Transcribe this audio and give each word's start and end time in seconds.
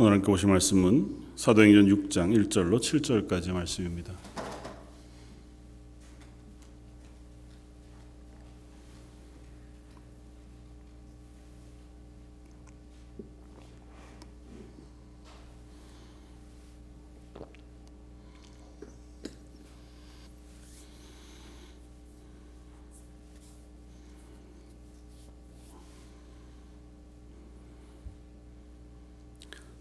오늘 0.00 0.12
함께 0.12 0.26
보실 0.26 0.48
말씀은 0.48 1.08
사도행전 1.34 1.86
6장 1.86 2.48
1절로 2.48 2.78
7절까지 2.78 3.50
말씀입니다. 3.50 4.14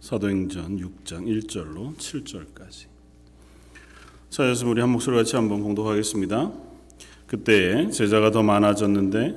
사도행전 0.07 0.77
6장 0.77 1.25
1절로 1.25 1.93
7절까지. 1.97 2.85
자, 4.29 4.45
여기서 4.45 4.69
우리 4.69 4.79
한 4.79 4.89
목소리 4.89 5.17
같이 5.17 5.35
한번 5.35 5.61
공독하겠습니다. 5.63 6.53
그때 7.25 7.89
제자가 7.89 8.31
더 8.31 8.41
많아졌는데 8.41 9.35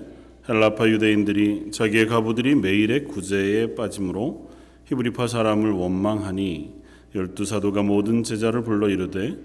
헬라파 0.48 0.88
유대인들이 0.88 1.72
자기의 1.72 2.06
가부들이 2.06 2.54
매일의 2.54 3.06
구제에 3.06 3.74
빠짐으로 3.74 4.48
히브리파 4.84 5.26
사람을 5.26 5.72
원망하니 5.72 6.72
열두 7.16 7.46
사도가 7.46 7.82
모든 7.82 8.22
제자를 8.22 8.62
불러 8.62 8.88
이르되 8.88 9.38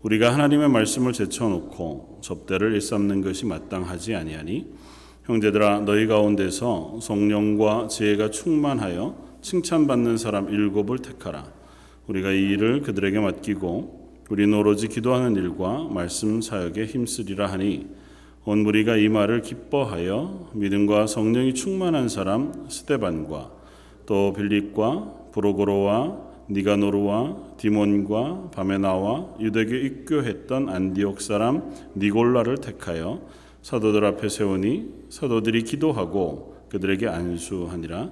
우리가 0.00 0.32
하나님의 0.32 0.70
말씀을 0.70 1.12
제쳐놓고 1.12 2.20
접대를 2.22 2.72
일삼는 2.72 3.20
것이 3.20 3.44
마땅하지 3.44 4.14
아니하니 4.14 4.72
형제들아 5.24 5.80
너희 5.80 6.06
가운데서 6.06 7.00
성령과 7.02 7.88
지혜가 7.88 8.30
충만하여 8.30 9.29
칭찬받는 9.42 10.16
사람 10.16 10.48
일곱을 10.48 10.98
택하라. 10.98 11.46
우리가 12.06 12.32
이 12.32 12.50
일을 12.50 12.82
그들에게 12.82 13.18
맡기고 13.20 14.00
우리 14.30 14.52
오로지 14.52 14.88
기도하는 14.88 15.34
일과 15.36 15.84
말씀 15.84 16.40
사역에 16.40 16.86
힘쓰리라 16.86 17.46
하니 17.46 17.88
온 18.44 18.60
무리가 18.60 18.96
이 18.96 19.08
말을 19.08 19.42
기뻐하여 19.42 20.50
믿음과 20.54 21.06
성령이 21.06 21.54
충만한 21.54 22.08
사람 22.08 22.66
스테반과 22.68 23.50
또 24.06 24.32
빌립과 24.32 25.30
브로고로와 25.32 26.30
니가노르와 26.50 27.36
디몬과 27.58 28.50
바메나와 28.52 29.36
유대교 29.40 29.74
입교했던 29.74 30.68
안디옥 30.68 31.20
사람 31.20 31.70
니골라를 31.96 32.58
택하여 32.58 33.20
사도들 33.62 34.04
앞에 34.04 34.28
세우니 34.28 35.06
사도들이 35.10 35.62
기도하고 35.64 36.56
그들에게 36.70 37.06
안수하니라 37.06 38.10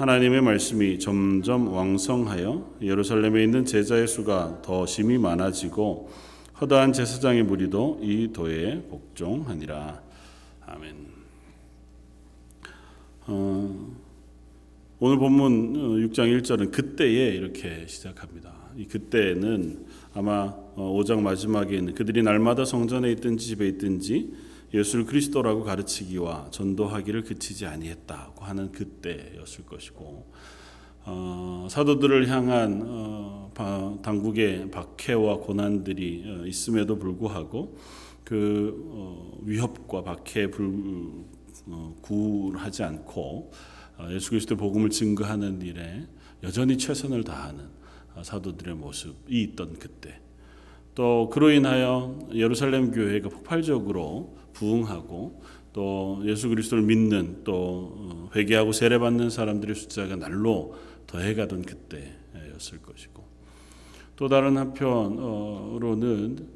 하나님의 0.00 0.40
말씀이 0.40 0.98
점점 0.98 1.68
왕성하여 1.74 2.76
예루살렘에 2.80 3.44
있는 3.44 3.66
제자의 3.66 4.08
수가 4.08 4.62
더 4.62 4.86
심히 4.86 5.18
많아지고 5.18 6.08
허다한 6.58 6.94
제사장의 6.94 7.42
무리도 7.42 8.00
이 8.00 8.30
도에 8.32 8.80
복종하니라. 8.88 10.00
아멘. 10.64 10.96
어, 13.26 13.90
오늘 15.00 15.18
본문 15.18 16.08
6장 16.08 16.20
어, 16.20 16.38
1절은 16.38 16.72
그때에 16.72 17.34
이렇게 17.34 17.84
시작합니다. 17.86 18.54
이 18.78 18.86
그때는 18.86 19.84
아마 20.14 20.56
5장 20.76 21.18
어, 21.18 21.20
마지막에 21.20 21.76
있는 21.76 21.92
그들이 21.92 22.22
날마다 22.22 22.64
성전에 22.64 23.12
있든지 23.12 23.48
집에 23.48 23.68
있든지 23.68 24.32
예수를 24.72 25.04
그리스도라고 25.04 25.64
가르치기와 25.64 26.48
전도하기를 26.50 27.24
그치지 27.24 27.66
아니했다고 27.66 28.44
하는 28.44 28.70
그때였을 28.72 29.66
것이고 29.66 30.30
어, 31.04 31.66
사도들을 31.70 32.28
향한 32.28 32.82
어, 32.86 33.50
바, 33.54 33.96
당국의 34.02 34.70
박해와 34.70 35.38
고난들이 35.38 36.24
어, 36.26 36.46
있음에도 36.46 36.98
불구하고 36.98 37.76
그 38.22 38.84
어, 38.90 39.38
위협과 39.42 40.04
박해에 40.04 40.48
불, 40.48 40.70
어, 41.66 41.96
구하지 42.02 42.84
않고 42.84 43.50
어, 43.98 44.08
예수 44.12 44.30
그리스도 44.30 44.56
복음을 44.56 44.90
증거하는 44.90 45.62
일에 45.62 46.06
여전히 46.42 46.78
최선을 46.78 47.24
다하는 47.24 47.68
사도들의 48.22 48.74
모습이 48.74 49.42
있던 49.42 49.78
그때. 49.78 50.20
또 50.94 51.30
그로 51.30 51.50
인하여 51.50 52.18
예루살렘 52.32 52.90
교회가 52.90 53.28
폭발적으로 53.28 54.36
부응하고 54.60 55.40
또 55.72 56.20
예수 56.24 56.48
그리스도를 56.48 56.84
믿는 56.84 57.42
또 57.44 57.94
어, 57.96 58.30
회개하고 58.36 58.72
세례받는 58.72 59.30
사람들의 59.30 59.74
숫자가 59.74 60.16
날로 60.16 60.74
더해가던 61.06 61.62
그때였을 61.62 62.82
것이고 62.82 63.24
또 64.16 64.28
다른 64.28 64.58
한편으로는 64.58 66.48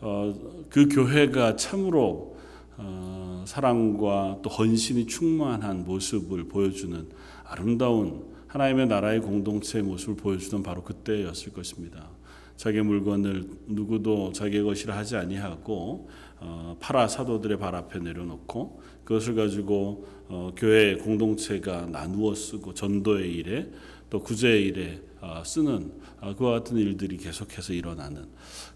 어, 0.00 0.64
그 0.70 0.88
교회가 0.88 1.56
참으로 1.56 2.36
어, 2.76 3.44
사랑과 3.46 4.38
또 4.42 4.50
헌신이 4.50 5.06
충만한 5.06 5.84
모습을 5.84 6.44
보여주는 6.44 7.08
아름다운 7.44 8.22
하나님의 8.46 8.86
나라의 8.86 9.20
공동체의 9.20 9.84
모습을 9.84 10.14
보여주던 10.16 10.62
바로 10.62 10.82
그때였을 10.84 11.52
것입니다. 11.52 12.08
자기 12.56 12.80
물건을 12.80 13.48
누구도 13.66 14.32
자기 14.32 14.60
것이라 14.62 14.96
하지 14.96 15.16
아니하고 15.16 16.08
어, 16.08 16.27
파라 16.80 17.08
사도들의 17.08 17.58
발 17.58 17.74
앞에 17.74 17.98
내려놓고 17.98 18.80
그것을 19.04 19.34
가지고 19.34 20.06
어, 20.28 20.52
교회 20.56 20.94
공동체가 20.94 21.86
나누어 21.86 22.34
쓰고 22.34 22.74
전도의 22.74 23.32
일에 23.34 23.70
또 24.10 24.20
구제의 24.20 24.64
일에 24.66 25.00
어, 25.20 25.42
쓰는 25.44 25.92
어, 26.20 26.34
그와 26.34 26.52
같은 26.52 26.76
일들이 26.76 27.16
계속해서 27.16 27.72
일어나는. 27.72 28.26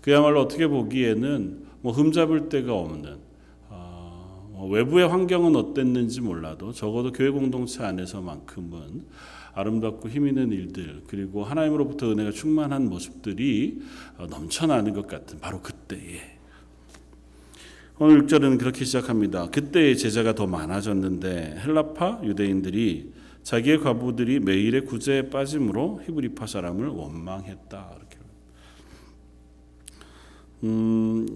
그야말로 0.01 0.41
어떻게 0.41 0.67
보기에는 0.67 1.67
뭐 1.83 1.93
흠잡을 1.93 2.49
데가 2.49 2.75
없는 2.75 3.19
어, 3.69 4.51
뭐 4.53 4.69
외부의 4.71 5.09
환경은 5.09 5.55
어땠는지 5.55 6.21
몰라도 6.21 6.73
적어도 6.73 7.13
교회 7.13 7.31
공동체 7.31 7.85
안에서만큼은 7.85 9.05
아름답고 9.55 10.09
힘 10.09 10.27
있는 10.27 10.51
일들 10.51 11.03
그리고 11.07 11.45
하나님으로부터 11.45 12.11
은혜가 12.11 12.31
충만한 12.31 12.89
모습들이 12.89 13.81
어, 14.19 14.27
넘쳐나는 14.27 14.95
것 14.95 15.07
같은 15.07 15.39
바로 15.41 15.61
그때에 15.61 16.32
오늘 18.05 18.27
6절은 18.27 18.59
그렇게 18.59 18.85
시작합니다. 18.85 19.49
그때의 19.51 19.97
제자가 19.97 20.35
더 20.35 20.49
많아졌는데 20.49 21.61
헬라파 21.65 22.23
유대인들이 22.25 23.13
자기의 23.45 23.79
과부들이 23.79 24.41
매일의 24.41 24.87
구제에 24.87 25.31
빠짐으로 25.31 26.01
히브리파 26.05 26.49
사람을 26.49 26.89
원망했다. 26.89 27.93
이렇게. 27.97 28.19
음, 30.65 31.27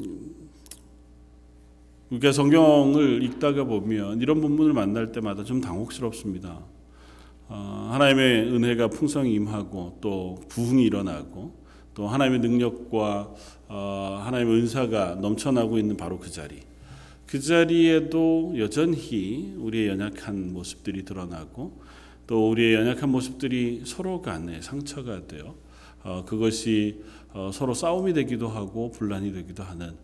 우리가 2.10 2.32
성경을 2.32 3.22
읽다가 3.22 3.62
보면 3.62 4.21
이런 4.21 4.41
본문을 4.41 4.72
만날 4.72 5.12
때마다 5.12 5.44
좀 5.44 5.60
당혹스럽습니다. 5.60 6.65
어, 7.47 7.91
하나님의 7.93 8.53
은혜가 8.53 8.88
풍성히 8.88 9.34
임하고 9.34 9.98
또 10.00 10.41
부흥이 10.48 10.83
일어나고 10.83 11.65
또 11.97 12.07
하나님의 12.07 12.41
능력과 12.41 13.34
어, 13.69 14.21
하나님의 14.23 14.61
은사가 14.61 15.15
넘쳐나고 15.15 15.79
있는 15.79 15.97
바로 15.97 16.19
그 16.19 16.31
자리. 16.31 16.61
그 17.27 17.41
자리에도 17.41 18.53
여전히 18.59 19.55
우리의 19.57 19.89
연약한 19.89 20.53
모습들이 20.53 21.07
드러나고 21.07 21.81
또 22.27 22.51
우리의 22.51 22.75
연약한 22.75 23.09
모습들이 23.09 23.83
서로 23.87 24.21
간에 24.21 24.61
상처가 24.61 25.27
되어 25.27 25.55
어, 26.05 26.25
그것이 26.27 27.03
어, 27.33 27.51
서로 27.53 27.73
싸움이 27.73 28.13
되기도 28.13 28.49
하고 28.49 28.91
분란이 28.91 29.33
되기도 29.33 29.63
하는 29.63 29.95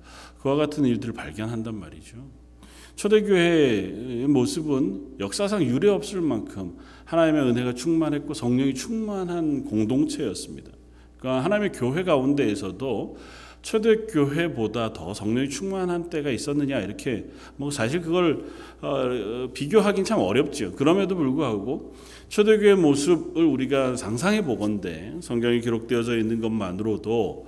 그와 0.41 0.57
같은 0.57 0.87
일들을 0.87 1.13
발견한단 1.13 1.79
말이죠. 1.79 2.17
초대교회의 2.97 4.27
모습은 4.29 5.17
역사상 5.21 5.63
유례 5.63 5.91
없을 5.91 6.23
만큼 6.23 6.79
하나님의 7.05 7.51
은혜가 7.51 7.75
충만했고 7.75 8.33
성령이 8.33 8.73
충만한 8.73 9.65
공동체였습니다. 9.65 10.81
그러니까 11.23 11.45
하나님의 11.45 11.71
교회 11.73 12.03
가운데에서도 12.03 13.17
초대 13.63 13.97
교회보다 14.07 14.93
더 14.93 15.15
성령이 15.15 15.49
충만한 15.49 16.11
때가 16.11 16.31
있었느냐 16.31 16.81
이렇게 16.81 17.27
뭐 17.57 17.71
사실 17.71 18.03
그걸 18.03 18.45
어, 18.81 19.49
비교하긴 19.55 20.05
참 20.05 20.19
어렵죠. 20.19 20.73
그럼에도 20.73 21.15
불구하고 21.15 21.95
초대 22.29 22.59
교회 22.59 22.75
모습을 22.75 23.45
우리가 23.45 23.95
상상해 23.95 24.45
보건대 24.45 25.15
성경이 25.21 25.61
기록되어져 25.61 26.19
있는 26.19 26.41
것만으로도 26.41 27.47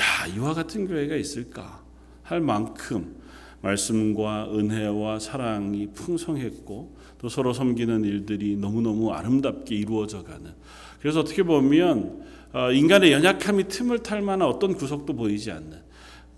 야 0.00 0.26
이와 0.34 0.54
같은 0.54 0.88
교회가 0.88 1.14
있을까 1.14 1.80
할 2.24 2.40
만큼 2.40 3.22
말씀과 3.60 4.48
은혜와 4.52 5.20
사랑이 5.20 5.90
풍성했고 5.94 6.96
또 7.18 7.28
서로 7.28 7.52
섬기는 7.52 8.02
일들이 8.02 8.56
너무너무 8.56 9.12
아름답게 9.12 9.76
이루어져 9.76 10.24
가는 10.24 10.50
그래서 11.00 11.20
어떻게 11.20 11.44
보면 11.44 12.20
어, 12.20 12.41
인간의 12.54 13.12
연약함이 13.12 13.68
틈을 13.68 14.02
탈 14.02 14.22
만한 14.22 14.48
어떤 14.48 14.74
구석도 14.74 15.14
보이지 15.14 15.50
않는 15.50 15.80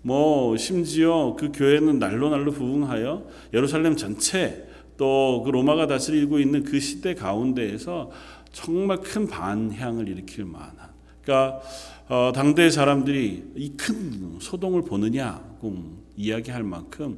뭐 0.01 0.55
심지어 0.57 1.35
그 1.37 1.51
교회는 1.51 1.99
날로 1.99 2.29
날로 2.29 2.51
부흥하여 2.51 3.25
예루살렘 3.53 3.95
전체 3.95 4.67
또 4.97 5.43
그 5.43 5.49
로마가 5.49 5.87
다스리고 5.87 6.39
있는 6.39 6.63
그 6.63 6.79
시대 6.79 7.13
가운데에서 7.13 8.11
정말 8.53 9.01
큰 9.01 9.27
반향을 9.27 10.07
일으킬 10.07 10.45
만한. 10.45 10.89
그러니까 11.21 11.61
어, 12.07 12.31
당대 12.33 12.69
사람들이 12.69 13.43
이 13.55 13.71
큰 13.75 14.37
소동을 14.39 14.83
보느냐고 14.83 15.97
이야기할 16.15 16.63
만큼 16.63 17.17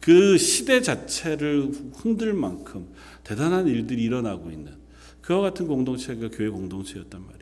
그 0.00 0.38
시대 0.38 0.80
자체를 0.80 1.72
흔들 1.94 2.32
만큼 2.32 2.88
대단한 3.22 3.66
일들이 3.66 4.02
일어나고 4.04 4.50
있는 4.50 4.72
그와 5.20 5.40
같은 5.42 5.66
공동체가 5.66 6.30
교회 6.30 6.48
공동체였단 6.48 7.20
말이죠. 7.20 7.39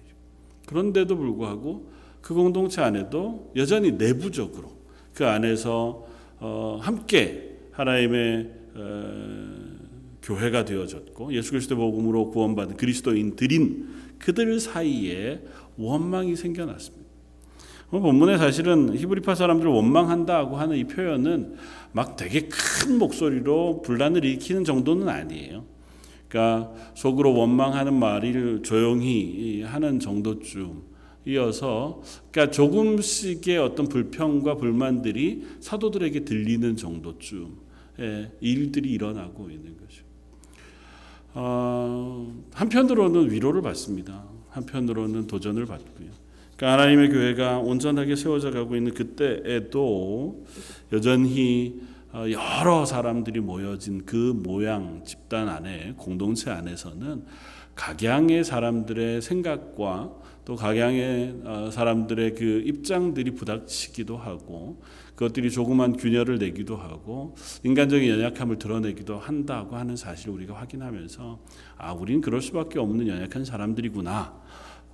그런데도 0.68 1.16
불구하고 1.16 1.88
그 2.20 2.34
공동체 2.34 2.82
안에도 2.82 3.50
여전히 3.56 3.92
내부적으로 3.92 4.70
그 5.14 5.26
안에서 5.26 6.06
어, 6.40 6.78
함께 6.80 7.56
하나님의 7.72 8.50
어, 8.74 9.78
교회가 10.22 10.66
되어졌고 10.66 11.32
예수 11.32 11.52
그리스도 11.52 11.76
복음으로 11.76 12.30
구원받은 12.30 12.76
그리스도인들인 12.76 13.88
그들 14.18 14.60
사이에 14.60 15.40
원망이 15.78 16.36
생겨났습니다. 16.36 17.08
본문에 17.90 18.36
사실은 18.36 18.94
히브리파 18.94 19.34
사람들을 19.34 19.70
원망한다고 19.72 20.56
하는 20.56 20.76
이 20.76 20.84
표현은 20.84 21.54
막 21.92 22.16
되게 22.16 22.46
큰 22.48 22.98
목소리로 22.98 23.80
분란을 23.80 24.22
일으키는 24.26 24.64
정도는 24.64 25.08
아니에요. 25.08 25.64
그러니까 26.28 26.72
속으로 26.94 27.34
원망하는 27.34 27.94
말을 27.94 28.62
조용히 28.62 29.62
하는 29.62 29.98
정도쯤 29.98 30.82
이어서 31.26 32.02
그러니까 32.30 32.52
조금씩의 32.52 33.58
어떤 33.58 33.88
불평과 33.88 34.56
불만들이 34.56 35.44
사도들에게 35.60 36.24
들리는 36.24 36.76
정도쯤의 36.76 37.50
일들이 38.40 38.90
일어나고 38.90 39.50
있는 39.50 39.76
거죠. 39.76 40.04
어, 41.34 42.34
한편으로는 42.52 43.30
위로를 43.30 43.62
받습니다. 43.62 44.24
한편으로는 44.50 45.26
도전을 45.26 45.66
받고요. 45.66 46.08
그러니까 46.56 46.72
하나님의 46.72 47.10
교회가 47.10 47.58
온전하게 47.58 48.16
세워져 48.16 48.50
가고 48.50 48.74
있는 48.74 48.92
그때에도 48.94 50.44
여전히 50.92 51.80
어, 51.82 51.87
여러 52.14 52.84
사람들이 52.84 53.40
모여진 53.40 54.04
그 54.06 54.16
모양 54.16 55.04
집단 55.04 55.48
안에 55.48 55.94
공동체 55.96 56.50
안에서는 56.50 57.24
각양의 57.74 58.44
사람들의 58.44 59.22
생각과 59.22 60.12
또 60.44 60.56
각양의 60.56 61.42
어, 61.44 61.70
사람들의 61.70 62.34
그 62.34 62.62
입장들이 62.64 63.32
부닥치기도 63.32 64.16
하고 64.16 64.82
그것들이 65.14 65.50
조그만 65.50 65.96
균열을 65.96 66.38
내기도 66.38 66.76
하고 66.76 67.36
인간적인 67.62 68.08
연약함을 68.08 68.58
드러내기도 68.58 69.18
한다고 69.18 69.76
하는 69.76 69.94
사실을 69.94 70.34
우리가 70.34 70.54
확인하면서 70.54 71.38
아 71.76 71.92
우리는 71.92 72.22
그럴 72.22 72.40
수밖에 72.40 72.78
없는 72.78 73.06
연약한 73.06 73.44
사람들이구나 73.44 74.40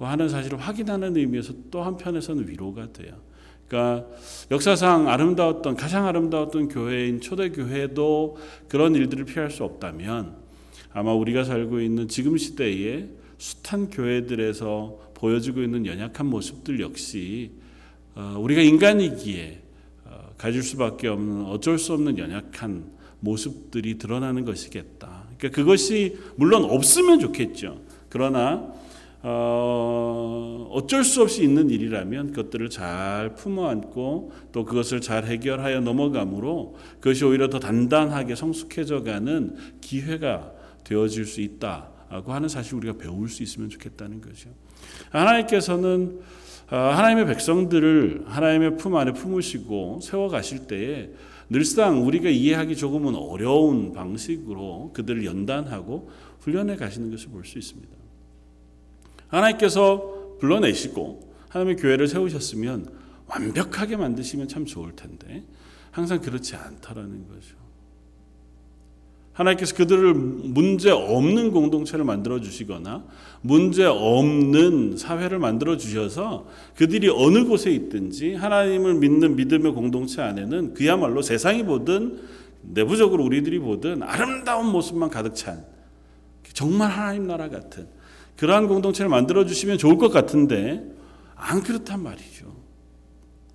하는 0.01 0.29
사실을 0.29 0.59
확인하는 0.59 1.17
의미에서 1.17 1.55
또 1.71 1.83
한편에서는 1.83 2.49
위로가 2.49 2.93
돼요. 2.93 3.15
그러니까 3.69 4.07
역사상 4.51 5.09
아름다웠던 5.09 5.77
가장 5.77 6.07
아름다웠던 6.07 6.69
교회인 6.69 7.21
초대 7.21 7.51
교회도 7.51 8.37
그런 8.69 8.95
일들을 8.95 9.25
피할 9.25 9.51
수 9.51 9.65
없다면 9.65 10.37
아마 10.93 11.13
우리가 11.13 11.45
살고 11.45 11.81
있는 11.81 12.09
지금 12.09 12.37
시대에 12.37 13.09
숱한 13.39 13.91
교회들에서 13.91 14.99
보여지고 15.15 15.63
있는 15.63 15.87
연약한 15.87 16.27
모습들 16.27 16.81
역시 16.81 17.51
어, 18.15 18.37
우리가 18.39 18.61
인간이기에 18.61 19.61
어, 20.05 20.35
가질 20.39 20.63
수밖에 20.63 21.09
없는 21.09 21.47
어쩔 21.47 21.79
수 21.79 21.93
없는 21.95 22.19
연약한 22.19 22.85
모습들이 23.21 23.99
드러나는 23.99 24.45
것이겠다. 24.45 25.25
그러니까 25.37 25.49
그것이 25.51 26.17
물론 26.37 26.65
없으면 26.65 27.19
좋겠죠. 27.21 27.81
그러나 28.09 28.73
어, 29.27 30.69
어쩔 30.71 31.03
수 31.03 31.23
없이 31.23 31.43
있는 31.43 31.71
일이라면 31.71 32.33
그것들을 32.33 32.69
잘 32.69 33.35
품어 33.35 33.69
안고 33.69 34.33
또 34.53 34.67
그것을 34.67 35.01
잘 35.01 35.25
해결하여 35.25 35.81
넘어감으로 35.81 36.77
그것이 37.01 37.25
오히려 37.25 37.49
더 37.49 37.59
단단하게 37.59 38.35
성숙해져 38.35 39.03
가는 39.03 39.57
기회가 39.81 40.53
되어질 40.85 41.25
수 41.25 41.41
있다고 41.41 42.35
하는 42.35 42.51
사실 42.51 42.75
우리가 42.75 42.99
배울 42.99 43.31
수 43.31 43.43
있으면 43.43 43.71
좋겠다는 43.71 44.21
거죠. 44.21 44.51
하나님께서는 45.09 46.21
어, 46.71 46.77
하나님의 46.77 47.27
백성들을 47.27 48.25
하나님의 48.27 48.77
품 48.77 48.97
안에 48.97 49.13
품으시고 49.13 50.01
세워 50.03 50.29
가실 50.29 50.67
때에 50.67 51.11
늘상 51.49 52.07
우리가 52.07 52.29
이해하기 52.29 52.77
조금은 52.77 53.15
어려운 53.15 53.95
방식으로 53.95 54.93
그들을 54.93 55.25
연단하고 55.25 56.11
훈련해 56.41 56.77
가시는 56.77 57.11
것을 57.11 57.31
볼 57.31 57.45
수 57.45 57.59
있습니다. 57.59 58.04
하나님께서 59.35 60.37
불러내시고 60.39 61.35
하나님의 61.49 61.77
교회를 61.77 62.09
세우셨으면 62.09 62.89
완벽하게 63.27 63.97
만드시면 63.97 64.49
참 64.49 64.65
좋을 64.65 64.95
텐데 64.95 65.45
항상 65.91 66.21
그렇지 66.21 66.57
않다라는 66.57 67.29
거죠. 67.29 67.57
하나님께서 69.33 69.75
그들을 69.75 70.15
문제 70.15 70.91
없는 70.91 71.51
공동체를 71.51 72.05
만들어 72.05 72.41
주시거나 72.41 73.05
문제 73.41 73.85
없는 73.85 74.97
사회를 74.97 75.41
만들어 75.41 75.77
주셔서 75.77 76.47
그들이 76.77 77.09
어느 77.09 77.45
곳에 77.45 77.73
있든지 77.73 78.35
하나님을 78.35 78.95
믿는 78.95 79.35
믿음의 79.35 79.73
공동체 79.73 80.23
안에는 80.23 80.75
그야말로 80.75 81.21
세상이 81.21 81.65
보든 81.65 82.21
내부적으로 82.63 83.25
우리들이 83.25 83.59
보든 83.59 84.05
아름다운 84.05 84.67
모습만 84.71 85.11
가득 85.11 85.35
찬 85.35 85.65
정말 86.53 86.91
하나님 86.91 87.27
나라 87.27 87.49
같은 87.49 87.89
그러한 88.37 88.69
공동체를 88.69 89.09
만들어 89.09 89.45
주시면 89.47 89.79
좋을 89.79 89.97
것 89.97 90.11
같은데 90.11 90.85
안 91.37 91.63
그렇단 91.63 92.03
말이죠. 92.03 92.47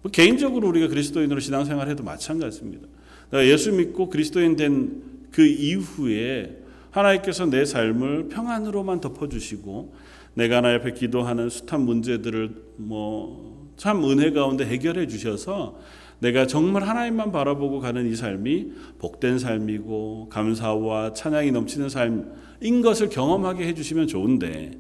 뭐 0.02 0.12
개인적으로 0.12 0.68
우리가 0.70 0.88
그리스도인으로 0.88 1.40
신앙생활해도 1.40 2.04
마찬가지입니다. 2.04 2.88
예수 3.34 3.72
믿고 3.72 4.10
그리스도인 4.10 4.56
된 4.56 5.10
그 5.32 5.46
이후에 5.46 6.58
하나님께서 6.92 7.46
내 7.46 7.66
삶을 7.66 8.30
평안으로만 8.30 9.00
덮어주시고 9.00 9.94
내가 10.34 10.58
하나 10.58 10.74
옆에 10.74 10.94
기도하는 10.94 11.50
숱한 11.50 11.82
문제들을 11.82 12.56
뭐 12.78 13.50
참 13.80 14.04
은혜 14.04 14.32
가운데 14.32 14.66
해결해 14.66 15.08
주셔서 15.08 15.80
내가 16.20 16.48
정말 16.48 16.84
하나님만 16.84 17.32
바라보고 17.32 17.80
가는 17.80 18.10
이 18.10 18.16
삶이 18.16 18.72
복된 19.00 19.40
삶이고 19.40 20.30
감사와 20.30 21.14
찬양이 21.14 21.52
넘치는 21.52 21.90
삶인 21.90 22.82
것을 22.82 23.10
경험하게 23.10 23.68
해주시면 23.68 24.08
좋은데 24.08 24.72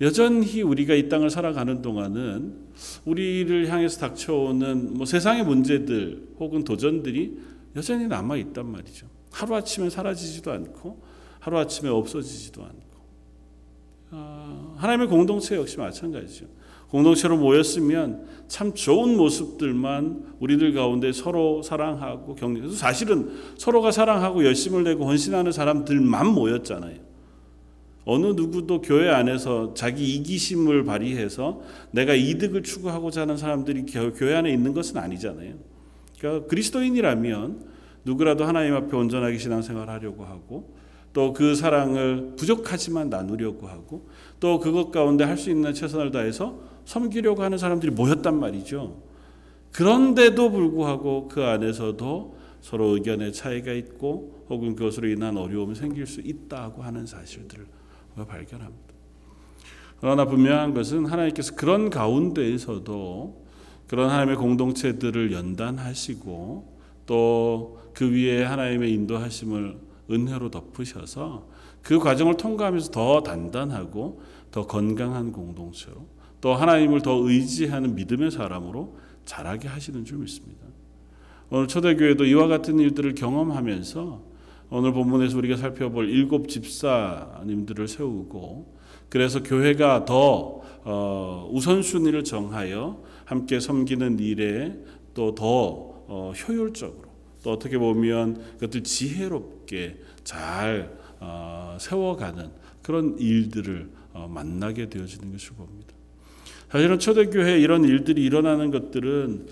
여전히 0.00 0.62
우리가 0.62 0.94
이 0.94 1.08
땅을 1.08 1.30
살아가는 1.30 1.80
동안은 1.80 2.54
우리를 3.04 3.68
향해서 3.68 4.00
닥쳐오는 4.00 4.94
뭐 4.94 5.06
세상의 5.06 5.44
문제들 5.44 6.28
혹은 6.40 6.64
도전들이 6.64 7.38
여전히 7.76 8.06
남아 8.06 8.36
있단 8.36 8.66
말이죠. 8.66 9.06
하루 9.30 9.54
아침에 9.54 9.88
사라지지도 9.88 10.50
않고 10.50 11.00
하루 11.38 11.58
아침에 11.58 11.88
없어지지도 11.88 12.62
않고 12.62 12.82
아, 14.10 14.74
하나님의 14.76 15.08
공동체 15.08 15.56
역시 15.56 15.78
마찬가지죠. 15.78 16.46
공동체로 16.92 17.38
모였으면 17.38 18.26
참 18.48 18.74
좋은 18.74 19.16
모습들만 19.16 20.34
우리들 20.40 20.74
가운데 20.74 21.10
서로 21.10 21.62
사랑하고 21.62 22.34
격려. 22.34 22.68
사실은 22.70 23.30
서로가 23.56 23.90
사랑하고 23.90 24.44
열심을 24.44 24.84
내고 24.84 25.06
헌신하는 25.06 25.52
사람들만 25.52 26.26
모였잖아요. 26.26 26.96
어느 28.04 28.26
누구도 28.26 28.82
교회 28.82 29.08
안에서 29.08 29.72
자기 29.72 30.16
이기심을 30.16 30.84
발휘해서 30.84 31.62
내가 31.92 32.14
이득을 32.14 32.62
추구하고자 32.62 33.22
하는 33.22 33.38
사람들이 33.38 33.86
교회 33.86 34.34
안에 34.34 34.52
있는 34.52 34.74
것은 34.74 34.98
아니잖아요. 34.98 35.54
그러니까 36.18 36.46
그리스도인이라면 36.46 37.72
누구라도 38.04 38.44
하나님 38.44 38.74
앞에 38.74 38.94
온전하게 38.94 39.38
신앙생활 39.38 39.88
하려고 39.88 40.24
하고 40.24 40.74
또 41.14 41.32
그 41.32 41.54
사랑을 41.54 42.32
부족하지만 42.36 43.08
나누려고 43.08 43.66
하고 43.66 44.08
또 44.40 44.58
그것 44.58 44.90
가운데 44.90 45.24
할 45.24 45.38
수 45.38 45.50
있는 45.50 45.72
최선을 45.72 46.10
다해서 46.10 46.71
섬기려고 46.84 47.42
하는 47.42 47.58
사람들이 47.58 47.92
모였단 47.92 48.38
말이죠. 48.38 48.96
그런데도 49.72 50.50
불구하고 50.50 51.28
그 51.28 51.44
안에서도 51.44 52.36
서로 52.60 52.94
의견의 52.94 53.32
차이가 53.32 53.72
있고 53.72 54.44
혹은 54.48 54.76
그것으로 54.76 55.08
인한 55.08 55.36
어려움이 55.36 55.74
생길 55.74 56.06
수 56.06 56.20
있다고 56.20 56.82
하는 56.82 57.06
사실들을 57.06 57.66
발견합니다. 58.28 58.92
그러나 60.00 60.24
분명한 60.26 60.74
것은 60.74 61.06
하나님께서 61.06 61.54
그런 61.54 61.88
가운데에서도 61.88 63.42
그런 63.86 64.10
하나님의 64.10 64.36
공동체들을 64.36 65.32
연단하시고 65.32 66.72
또 67.06 67.82
그 67.94 68.10
위에 68.10 68.42
하나님의 68.42 68.92
인도하심을 68.92 69.78
은혜로 70.10 70.50
덮으셔서 70.50 71.46
그 71.82 71.98
과정을 71.98 72.36
통과하면서 72.36 72.90
더 72.90 73.22
단단하고 73.22 74.22
더 74.50 74.66
건강한 74.66 75.32
공동체로 75.32 76.06
또 76.42 76.54
하나님을 76.54 77.00
더 77.00 77.14
의지하는 77.14 77.94
믿음의 77.94 78.32
사람으로 78.32 78.98
자라게 79.24 79.68
하시는 79.68 80.04
줄 80.04 80.18
믿습니다. 80.18 80.66
오늘 81.48 81.68
초대교회도 81.68 82.24
이와 82.26 82.48
같은 82.48 82.78
일들을 82.78 83.14
경험하면서 83.14 84.22
오늘 84.70 84.92
본문에서 84.92 85.38
우리가 85.38 85.56
살펴볼 85.56 86.08
일곱 86.08 86.48
집사님들을 86.48 87.86
세우고 87.86 88.74
그래서 89.08 89.42
교회가 89.42 90.04
더 90.04 90.62
어, 90.84 91.48
우선순위를 91.52 92.24
정하여 92.24 93.02
함께 93.24 93.60
섬기는 93.60 94.18
일에 94.18 94.76
또더 95.14 95.44
어, 96.08 96.32
효율적으로 96.32 97.08
또 97.44 97.52
어떻게 97.52 97.78
보면 97.78 98.42
그것들 98.54 98.82
지혜롭게 98.82 100.00
잘 100.24 100.98
어, 101.20 101.76
세워가는 101.78 102.50
그런 102.82 103.16
일들을 103.18 103.90
어, 104.14 104.28
만나게 104.28 104.88
되어지는 104.88 105.30
것을 105.30 105.52
봅니다. 105.54 105.81
사실은 106.72 106.98
초대교회 106.98 107.60
이런 107.60 107.84
일들이 107.84 108.24
일어나는 108.24 108.70
것들은 108.70 109.46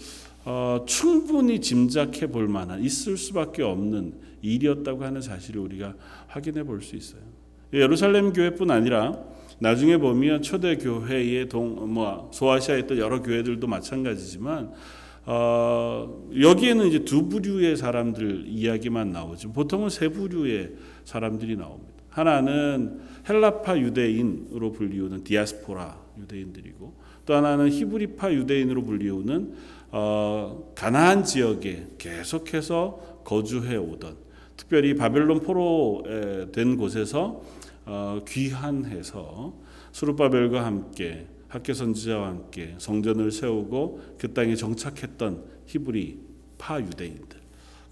어, 0.47 0.85
충분히 0.87 1.61
짐작해 1.61 2.29
볼 2.29 2.49
만한 2.49 2.83
있을 2.83 3.19
수밖에 3.19 3.63
없는 3.63 4.15
일이었다고 4.41 5.05
하는 5.05 5.21
사실을 5.21 5.61
우리가 5.61 5.95
확인해 6.29 6.63
볼 6.63 6.81
수 6.81 6.97
있어요. 6.97 7.21
예루살렘 7.75 8.33
교회뿐 8.33 8.71
아니라 8.71 9.19
나중에 9.59 9.99
보면 9.99 10.41
초대 10.41 10.77
교회의 10.79 11.51
동 11.51 11.93
뭐 11.93 12.31
소아시아에 12.33 12.79
있던 12.81 12.97
여러 12.97 13.21
교회들도 13.21 13.67
마찬가지지만 13.67 14.73
어, 15.27 16.25
여기에는 16.41 16.87
이제 16.87 17.05
두 17.05 17.29
부류의 17.29 17.77
사람들 17.77 18.45
이야기만 18.47 19.13
나오죠. 19.13 19.53
보통은 19.53 19.91
세 19.91 20.09
부류의 20.09 20.71
사람들이 21.05 21.57
나옵니다. 21.59 21.93
하나는 22.09 22.99
헬라파 23.29 23.79
유대인으로 23.79 24.73
불리우는 24.73 25.23
디아스포라 25.23 26.01
유대인들이고 26.19 27.10
또 27.31 27.37
하나는 27.37 27.71
히브리파 27.71 28.33
유대인으로 28.33 28.83
불리우는 28.83 29.55
어, 29.93 30.73
가나안 30.75 31.23
지역에 31.23 31.87
계속해서 31.97 33.21
거주해 33.23 33.77
오던 33.77 34.17
특별히 34.57 34.95
바벨론 34.95 35.39
포로 35.39 36.03
된 36.51 36.77
곳에서 36.77 37.41
어, 37.87 38.21
귀환해서 38.27 39.55
수르바벨과 39.93 40.67
함께 40.67 41.29
학계 41.47 41.73
선지자와 41.73 42.27
함께 42.27 42.75
성전을 42.79 43.31
세우고 43.31 44.17
그 44.19 44.35
땅에 44.35 44.57
정착했던 44.57 45.45
히브리 45.67 46.19
파 46.59 46.81
유대인들 46.81 47.39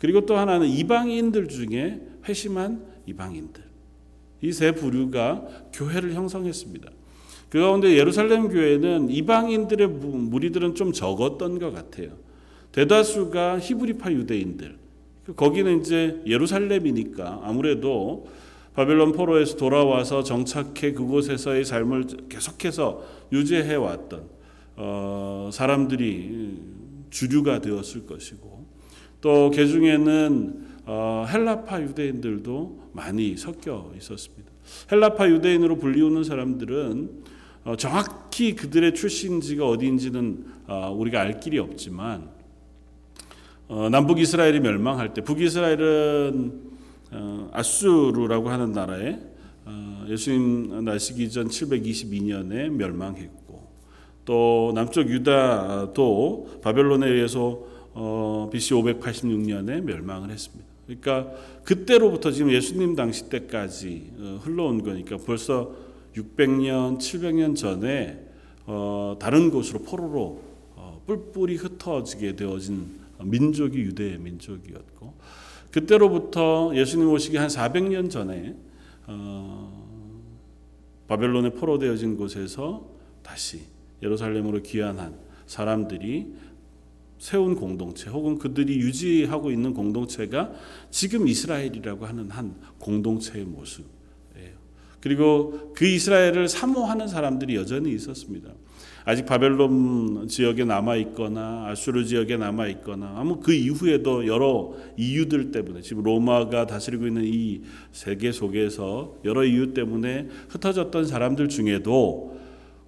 그리고 0.01 0.27
또 0.27 0.37
하나는 0.37 0.67
이방인들 0.67 1.47
중에 1.47 2.01
회심한 2.29 2.85
이방인들 3.07 3.63
이 4.43 4.51
세 4.53 4.73
부류가 4.73 5.47
교회를 5.73 6.15
형성했습니다. 6.15 6.98
그 7.51 7.61
가운데 7.61 7.97
예루살렘 7.97 8.49
교회는 8.49 9.11
이방인들의 9.11 9.89
무리들은 9.89 10.75
좀 10.75 10.93
적었던 10.93 11.59
것 11.59 11.73
같아요. 11.73 12.11
대다수가 12.73 13.59
히브리파 13.61 14.13
유대인들. 14.13 14.77
거기는 15.37 15.81
이제 15.81 16.21
예루살렘이니까 16.27 17.41
아무래도 17.43 18.27
바벨론 18.75 19.13
포로에서 19.13 19.57
돌아와서 19.57 20.23
정착해 20.23 20.93
그곳에서의 20.93 21.65
삶을 21.65 22.07
계속해서 22.29 23.03
유지해 23.33 23.75
왔던 23.75 24.23
어, 24.77 25.51
사람들이 25.53 26.59
주류가 27.11 27.61
되었을 27.61 28.07
것이고 28.07 28.67
또그 29.21 29.67
중에는 29.67 30.67
어, 30.87 31.27
헬라파 31.29 31.83
유대인들도 31.83 32.91
많이 32.93 33.37
섞여 33.37 33.93
있었습니다. 33.97 34.51
헬라파 34.93 35.29
유대인으로 35.29 35.77
불리우는 35.77 36.25
사람들은 36.25 37.11
어, 37.25 37.28
정확히 37.77 38.55
그들의 38.55 38.95
출신지가 38.95 39.67
어디인지는 39.67 40.45
어, 40.67 40.95
우리가 40.97 41.21
알 41.21 41.41
길이 41.41 41.59
없지만 41.59 42.31
어, 43.69 43.89
남북 43.91 44.21
이스라엘이 44.21 44.61
멸망할 44.61 45.13
때 45.13 45.21
북이스라엘은 45.23 46.69
어, 47.11 47.51
아수르라고 47.53 48.49
하는 48.49 48.73
나라에 48.73 49.19
어, 49.67 50.07
예수님 50.09 50.85
나시기 50.85 51.31
전 51.31 51.49
722년에 51.49 52.71
멸망했고 52.71 53.69
또 54.25 54.73
남쪽 54.75 55.09
유다도 55.09 56.61
바벨론에 56.63 57.09
의해서 57.09 57.61
어, 57.93 58.49
BC 58.53 58.75
586년에 58.75 59.81
멸망을 59.81 60.31
했습니다. 60.31 60.67
그러니까 60.87 61.31
그때로부터 61.65 62.31
지금 62.31 62.51
예수님 62.51 62.95
당시 62.95 63.29
때까지 63.29 64.13
어, 64.19 64.41
흘러온 64.43 64.83
거니까 64.83 65.19
벌써 65.19 65.88
600년, 66.15 66.99
700년 66.99 67.57
전에 67.57 68.25
어, 68.67 69.17
다른 69.19 69.51
곳으로 69.51 69.81
포로로 69.81 70.43
어, 70.77 71.03
뿔뿔이 71.07 71.57
흩어지게 71.57 72.37
되어진 72.37 72.99
민족이 73.23 73.79
유대 73.79 74.17
민족이었고 74.19 75.15
그때로부터 75.71 76.73
예수님 76.75 77.11
오시기 77.11 77.37
한 77.37 77.49
400년 77.49 78.11
전에 78.11 78.55
어, 79.07 79.79
바벨론에 81.07 81.51
포로되어진 81.51 82.17
곳에서 82.17 82.87
다시 83.23 83.63
예루살렘으로 84.03 84.63
귀환한 84.63 85.19
사람들이 85.47 86.35
세운 87.19 87.57
공동체 87.57 88.11
혹은 88.11 88.39
그들이 88.39 88.79
유지하고 88.79 89.51
있는 89.51 89.75
공동체가 89.75 90.53
지금 90.91 91.27
이스라엘이라고 91.27 92.07
하는 92.07 92.31
한 92.31 92.55
공동체의 92.79 93.45
모습이에요. 93.45 93.98
그리고 95.01 95.73
그 95.75 95.87
이스라엘을 95.87 96.49
사모하는 96.49 97.09
사람들이 97.09 97.55
여전히 97.57 97.93
있었습니다. 97.93 98.51
아직 99.05 99.25
바벨론 99.25 100.29
지역에 100.29 100.67
남아 100.67 100.97
있거나 100.97 101.67
아수르 101.69 102.05
지역에 102.05 102.37
남아 102.37 102.67
있거나 102.69 103.15
아무 103.17 103.41
그 103.41 103.55
이후에도 103.55 104.27
여러 104.27 104.75
이유들 104.99 105.51
때문에 105.51 105.81
지금 105.81 106.03
로마가 106.03 106.67
다스리고 106.67 107.07
있는 107.07 107.23
이 107.25 107.63
세계 107.91 108.33
속에서 108.33 109.15
여러 109.25 109.45
이유 109.45 109.73
때문에 109.73 110.29
흩어졌던 110.51 111.07
사람들 111.07 111.49
중에도 111.49 112.39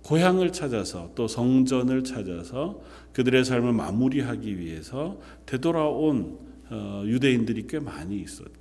고향을 0.02 0.52
찾아서 0.52 1.11
또 1.14 1.26
성전을 1.26 2.05
찾아서 2.05 2.83
그들의 3.14 3.43
삶을 3.45 3.73
마무리하기 3.73 4.59
위해서 4.59 5.19
되돌아온 5.47 6.38
어, 6.71 7.02
유대인들이 7.07 7.67
꽤 7.67 7.79
많이 7.81 8.21
있었고 8.21 8.60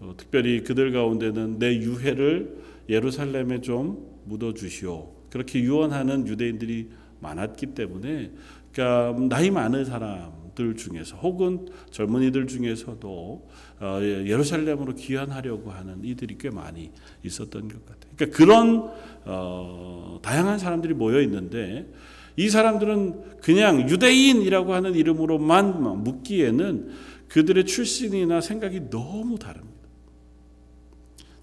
어, 0.00 0.14
특별히 0.16 0.62
그들 0.62 0.92
가운데는 0.92 1.58
내 1.58 1.76
유해를 1.76 2.58
예루살렘에 2.88 3.60
좀 3.60 4.06
묻어 4.24 4.54
주시오. 4.54 5.12
그렇게 5.30 5.60
유언하는 5.60 6.26
유대인들이 6.26 6.88
많았기 7.20 7.66
때문에 7.74 8.30
그러니까 8.72 9.26
나이 9.28 9.50
많은 9.50 9.84
사람들 9.84 10.76
중에서 10.76 11.16
혹은 11.16 11.68
젊은이들 11.90 12.46
중에서도 12.46 13.48
어, 13.80 13.98
예, 14.00 14.26
예루살렘으로 14.26 14.94
귀환하려고 14.94 15.70
하는 15.70 16.04
이들이 16.04 16.36
꽤 16.38 16.50
많이 16.50 16.90
있었던 17.24 17.68
것 17.68 17.84
같아요. 17.86 18.12
그러니까 18.16 18.36
그런 18.36 18.90
어, 19.24 20.18
다양한 20.22 20.58
사람들이 20.58 20.94
모여 20.94 21.20
있는데 21.22 21.90
이 22.36 22.48
사람들은 22.48 23.40
그냥 23.40 23.90
유대인이라고 23.90 24.72
하는 24.72 24.94
이름으로만 24.94 26.04
묻기에는 26.04 26.90
그들의 27.28 27.66
출신이나 27.66 28.40
생각이 28.40 28.90
너무 28.90 29.38
다릅니다. 29.38 29.77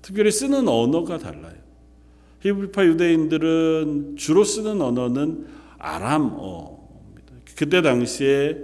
특별히 0.06 0.30
쓰는 0.30 0.68
언어가 0.68 1.18
달라요. 1.18 1.56
히브리파 2.42 2.86
유대인들은 2.86 4.18
주로 4.18 4.44
쓰는 4.44 4.80
언어는 4.80 5.48
아람어입니다. 5.80 7.34
그때 7.58 7.82
당시에 7.82 8.56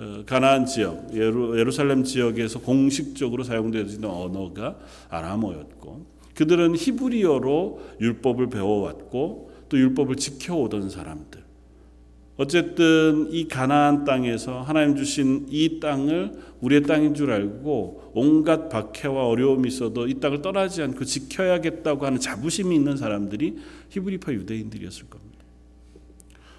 어, 0.00 0.24
가나안 0.26 0.66
지역, 0.66 1.14
예루살렘 1.14 2.02
지역에서 2.02 2.60
공식적으로 2.60 3.44
사용되는 3.44 4.04
언어가 4.04 4.76
아람어였고 5.08 6.06
그들은 6.34 6.74
히브리어로 6.74 7.80
율법을 8.00 8.48
배워왔고 8.50 9.52
또 9.68 9.78
율법을 9.78 10.16
지켜오던 10.16 10.90
사람들. 10.90 11.47
어쨌든 12.38 13.26
이 13.32 13.48
가나안 13.48 14.04
땅에서 14.04 14.62
하나님 14.62 14.94
주신 14.94 15.46
이 15.50 15.80
땅을 15.80 16.32
우리의 16.60 16.84
땅인 16.84 17.12
줄 17.14 17.32
알고 17.32 18.12
온갖 18.14 18.68
박해와 18.68 19.26
어려움이 19.26 19.66
있어도 19.66 20.06
이 20.06 20.14
땅을 20.14 20.40
떠나지 20.40 20.82
않고 20.82 21.04
지켜야겠다고 21.04 22.06
하는 22.06 22.20
자부심이 22.20 22.74
있는 22.74 22.96
사람들이 22.96 23.56
히브리파 23.90 24.32
유대인들이었을 24.32 25.10
겁니다. 25.10 25.38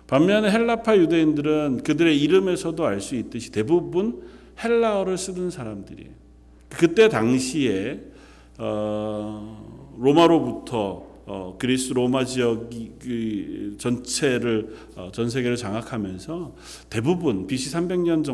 반면에 0.08 0.52
헬라파 0.52 0.98
유대인들은 0.98 1.84
그들의 1.84 2.20
이름에서도 2.22 2.86
알 2.86 3.00
수 3.00 3.16
있듯이 3.16 3.52
대부분 3.52 4.22
헬라어를 4.62 5.18
쓰는 5.18 5.50
사람들이에요. 5.50 6.12
그때 6.68 7.08
당시에 7.08 8.02
어, 8.58 9.96
로마로부터 9.98 11.09
어, 11.32 11.56
그리스 11.60 11.94
로마 11.94 12.26
지역 12.26 12.72
그 13.00 13.76
전체를 13.78 14.74
어, 14.96 15.10
전 15.14 15.30
세계를 15.30 15.58
장악하면서 15.58 16.56
대부분 16.90 17.46
BC 17.46 17.72
300년 17.72 18.26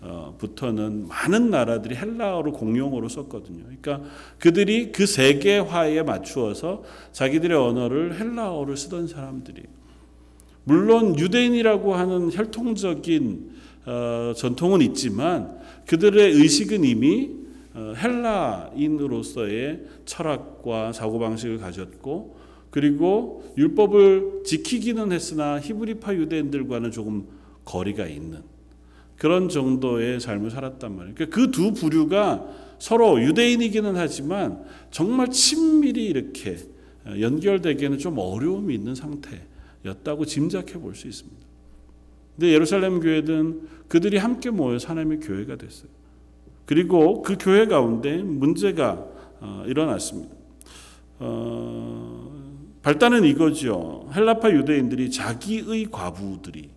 정도쯤부터는 0.00 1.08
많은 1.08 1.50
나라들이 1.50 1.96
헬라어를 1.96 2.52
공용어로 2.52 3.08
썼거든요. 3.08 3.64
그러니까 3.64 4.00
그들이 4.38 4.92
그 4.92 5.06
세계화에 5.06 6.04
맞추어서 6.04 6.84
자기들의 7.10 7.58
언어를 7.58 8.16
헬라어를 8.16 8.76
쓰던 8.76 9.08
사람들이 9.08 9.64
물론 10.62 11.18
유대인이라고 11.18 11.96
하는 11.96 12.32
혈통적인 12.32 13.50
어, 13.86 14.32
전통은 14.36 14.82
있지만 14.82 15.58
그들의 15.86 16.30
의식은 16.30 16.84
이미 16.84 17.28
어, 17.28 17.41
헬라인으로서의 17.74 19.84
철학과 20.04 20.92
사고방식을 20.92 21.58
가졌고 21.58 22.36
그리고 22.70 23.44
율법을 23.56 24.42
지키기는 24.44 25.12
했으나 25.12 25.60
히브리파 25.60 26.14
유대인들과는 26.14 26.90
조금 26.90 27.26
거리가 27.64 28.06
있는 28.06 28.42
그런 29.16 29.48
정도의 29.48 30.20
삶을 30.20 30.50
살았단 30.50 30.96
말이에요. 30.96 31.14
그두 31.30 31.74
부류가 31.74 32.46
서로 32.78 33.22
유대인이기는 33.22 33.94
하지만 33.94 34.64
정말 34.90 35.30
친밀히 35.30 36.06
이렇게 36.06 36.56
연결되기에는 37.06 37.98
좀 37.98 38.18
어려움이 38.18 38.74
있는 38.74 38.94
상태였다고 38.94 40.24
짐작해 40.24 40.74
볼 40.74 40.94
수 40.94 41.06
있습니다. 41.06 41.42
근데 42.34 42.52
예루살렘 42.52 43.00
교회는 43.00 43.68
그들이 43.88 44.16
함께 44.16 44.50
모여서 44.50 44.88
하나님의 44.88 45.20
교회가 45.20 45.56
됐어요. 45.56 45.90
그리고 46.64 47.22
그 47.22 47.36
교회 47.38 47.66
가운데 47.66 48.22
문제가 48.22 49.04
어, 49.40 49.64
일어났습니다. 49.66 50.34
어, 51.18 52.32
발단은 52.82 53.24
이거죠. 53.24 54.08
헬라파 54.14 54.50
유대인들이 54.50 55.10
자기의 55.10 55.88
과부들이 55.90 56.70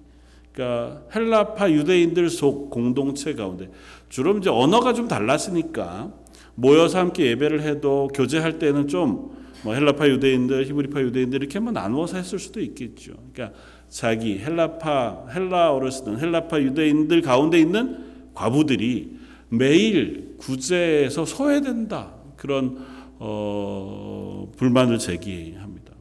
그러니까 0.52 1.02
헬라파 1.14 1.72
유대인들 1.72 2.30
속 2.30 2.70
공동체 2.70 3.34
가운데 3.34 3.70
주로 4.10 4.38
이제 4.38 4.50
언어가 4.50 4.94
좀 4.94 5.08
달랐으니까 5.08 6.12
모여서 6.56 7.00
함께 7.00 7.26
예배를 7.28 7.62
해도 7.62 8.10
교제할 8.14 8.60
때는 8.60 8.88
좀 8.88 9.46
뭐 9.66 9.74
헬라파 9.74 10.08
유대인들, 10.08 10.68
히브리파 10.68 11.02
유대인들 11.02 11.40
이렇게 11.42 11.58
뭐 11.58 11.72
나누어서 11.72 12.18
했을 12.18 12.38
수도 12.38 12.62
있겠죠. 12.62 13.14
그러니까 13.34 13.58
자기 13.90 14.38
헬라파 14.38 15.26
헬라어를 15.34 15.92
쓰는 15.92 16.20
헬라파 16.20 16.62
유대인들 16.62 17.24
가운데 17.24 17.60
있는 17.60 17.98
과부들이 18.36 19.15
매일 19.50 20.36
구제에서 20.38 21.26
소외된다 21.26 22.14
그런 22.36 22.86
어, 23.18 24.52
불만을 24.58 24.98
제기합니다. 24.98 25.94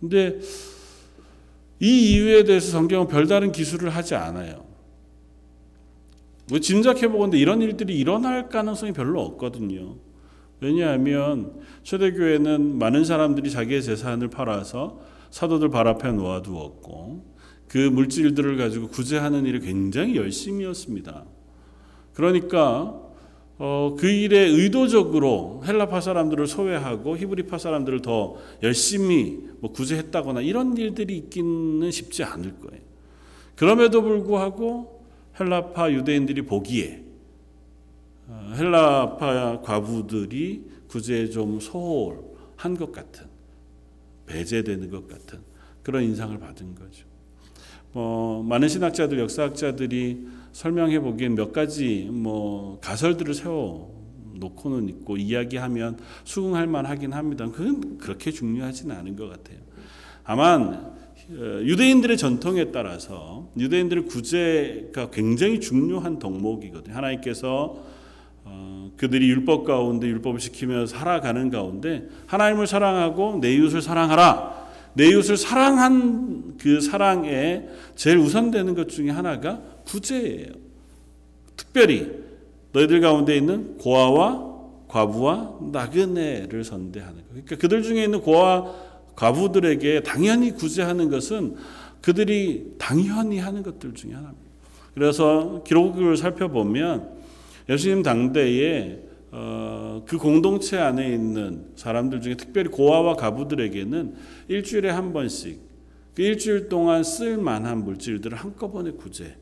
근데 0.00 0.38
이 1.80 2.12
이유에 2.12 2.44
대해서 2.44 2.70
성경은 2.70 3.08
별다른 3.08 3.52
기술을 3.52 3.90
하지 3.90 4.14
않아요. 4.14 4.64
뭐 6.48 6.58
짐작해 6.58 7.08
보건데 7.08 7.38
이런 7.38 7.62
일들이 7.62 7.98
일어날 7.98 8.48
가능성이 8.48 8.92
별로 8.92 9.22
없거든요. 9.22 9.96
왜냐하면 10.60 11.60
초대교회는 11.82 12.78
많은 12.78 13.04
사람들이 13.04 13.50
자기의 13.50 13.82
재산을 13.82 14.28
팔아서 14.28 15.00
사도들 15.30 15.68
발 15.68 15.88
앞에 15.88 16.12
놓아두었고 16.12 17.34
그 17.68 17.78
물질들을 17.78 18.56
가지고 18.56 18.88
구제하는 18.88 19.46
일을 19.46 19.60
굉장히 19.60 20.16
열심히 20.16 20.64
했습니다. 20.66 21.24
그러니까 22.14 23.00
어, 23.58 23.94
그 23.98 24.08
일에 24.08 24.40
의도적으로 24.40 25.62
헬라파 25.64 26.00
사람들을 26.00 26.46
소외하고 26.46 27.16
히브리파 27.16 27.58
사람들을 27.58 28.02
더 28.02 28.36
열심히 28.62 29.48
뭐 29.60 29.72
구제했다거나 29.72 30.40
이런 30.40 30.76
일들이 30.76 31.16
있기는 31.18 31.90
쉽지 31.90 32.24
않을 32.24 32.58
거예요. 32.60 32.82
그럼에도 33.54 34.02
불구하고 34.02 35.04
헬라파 35.38 35.92
유대인들이 35.92 36.42
보기에 36.42 37.04
어, 38.28 38.52
헬라파 38.56 39.60
과부들이 39.62 40.64
구제에 40.88 41.28
좀 41.28 41.60
소홀한 41.60 42.76
것 42.76 42.90
같은 42.90 43.26
배제되는 44.26 44.90
것 44.90 45.06
같은 45.06 45.40
그런 45.82 46.02
인상을 46.02 46.36
받은 46.38 46.74
거죠. 46.74 47.06
뭐 47.92 48.42
많은 48.42 48.68
신학자들, 48.68 49.18
역사학자들이 49.20 50.26
설명해 50.54 51.00
보기엔 51.00 51.34
몇 51.34 51.52
가지 51.52 52.08
뭐 52.12 52.78
가설들을 52.80 53.34
세워 53.34 53.92
놓고는 54.36 54.88
있고 54.88 55.16
이야기하면 55.16 55.98
수긍할 56.22 56.68
만하긴 56.68 57.12
합니다. 57.12 57.50
그건 57.50 57.98
그렇게 57.98 58.30
중요하지는 58.30 58.94
않은 58.94 59.16
것 59.16 59.28
같아요. 59.28 59.58
다만 60.24 60.94
어, 61.30 61.60
유대인들의 61.62 62.16
전통에 62.16 62.70
따라서 62.70 63.50
유대인들의 63.58 64.04
구제가 64.04 65.10
굉장히 65.10 65.58
중요한 65.58 66.20
덕목이거든요. 66.20 66.94
하나님께서 66.94 67.82
어, 68.44 68.92
그들이 68.96 69.28
율법 69.30 69.64
가운데 69.64 70.06
율법을 70.06 70.38
지키며 70.38 70.86
살아가는 70.86 71.50
가운데 71.50 72.06
하나님을 72.26 72.68
사랑하고 72.68 73.38
내 73.40 73.52
이웃을 73.56 73.82
사랑하라. 73.82 74.63
내 74.94 75.08
이웃을 75.08 75.36
사랑한 75.36 76.56
그 76.58 76.80
사랑에 76.80 77.64
제일 77.96 78.18
우선되는 78.18 78.74
것 78.74 78.88
중에 78.88 79.10
하나가 79.10 79.60
구제예요. 79.84 80.52
특별히 81.56 82.10
너희들 82.72 83.00
가운데 83.00 83.36
있는 83.36 83.76
고아와 83.78 84.54
과부와 84.88 85.58
나그네를 85.72 86.64
선대하는 86.64 87.16
거. 87.16 87.24
그러니까 87.30 87.56
그들 87.56 87.82
중에 87.82 88.04
있는 88.04 88.20
고아 88.20 88.72
과부들에게 89.16 90.02
당연히 90.02 90.52
구제하는 90.52 91.08
것은 91.10 91.56
그들이 92.00 92.74
당연히 92.78 93.38
하는 93.38 93.62
것들 93.62 93.94
중에 93.94 94.12
하나입니다. 94.12 94.44
그래서 94.94 95.62
기록을 95.66 96.16
살펴보면 96.16 97.08
예수님 97.68 98.02
당대에 98.02 99.00
어, 99.36 100.04
그 100.06 100.16
공동체 100.16 100.78
안에 100.78 101.12
있는 101.12 101.66
사람들 101.74 102.20
중에 102.20 102.36
특별히 102.36 102.70
고아와 102.70 103.16
가부들에게는 103.16 104.14
일주일에 104.46 104.88
한 104.90 105.12
번씩 105.12 105.60
그 106.14 106.22
일주일 106.22 106.68
동안 106.68 107.02
쓸 107.02 107.36
만한 107.36 107.82
물질들을 107.82 108.38
한꺼번에 108.38 108.92
구제해 108.92 109.34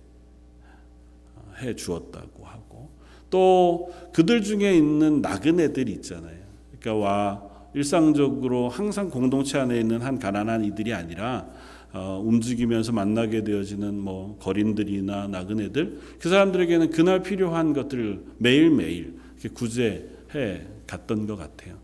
주었다고 1.76 2.42
하고 2.42 2.88
또 3.28 3.92
그들 4.14 4.40
중에 4.40 4.74
있는 4.74 5.20
나그네들이 5.20 5.92
있잖아요. 5.92 6.38
그러니까 6.80 6.94
와 6.94 7.42
일상적으로 7.74 8.70
항상 8.70 9.10
공동체 9.10 9.58
안에 9.58 9.78
있는 9.78 10.00
한 10.00 10.18
가난한 10.18 10.64
이들이 10.64 10.94
아니라 10.94 11.50
어, 11.92 12.18
움직이면서 12.24 12.92
만나게 12.92 13.44
되어지는 13.44 13.98
뭐 13.98 14.38
거린들이나 14.40 15.28
나그네들 15.28 15.98
그 16.18 16.30
사람들에게는 16.30 16.88
그날 16.88 17.22
필요한 17.22 17.74
것들을 17.74 18.24
매일매일 18.38 19.20
구제해 19.48 20.62
갔던 20.86 21.26
것 21.26 21.36
같아요. 21.36 21.76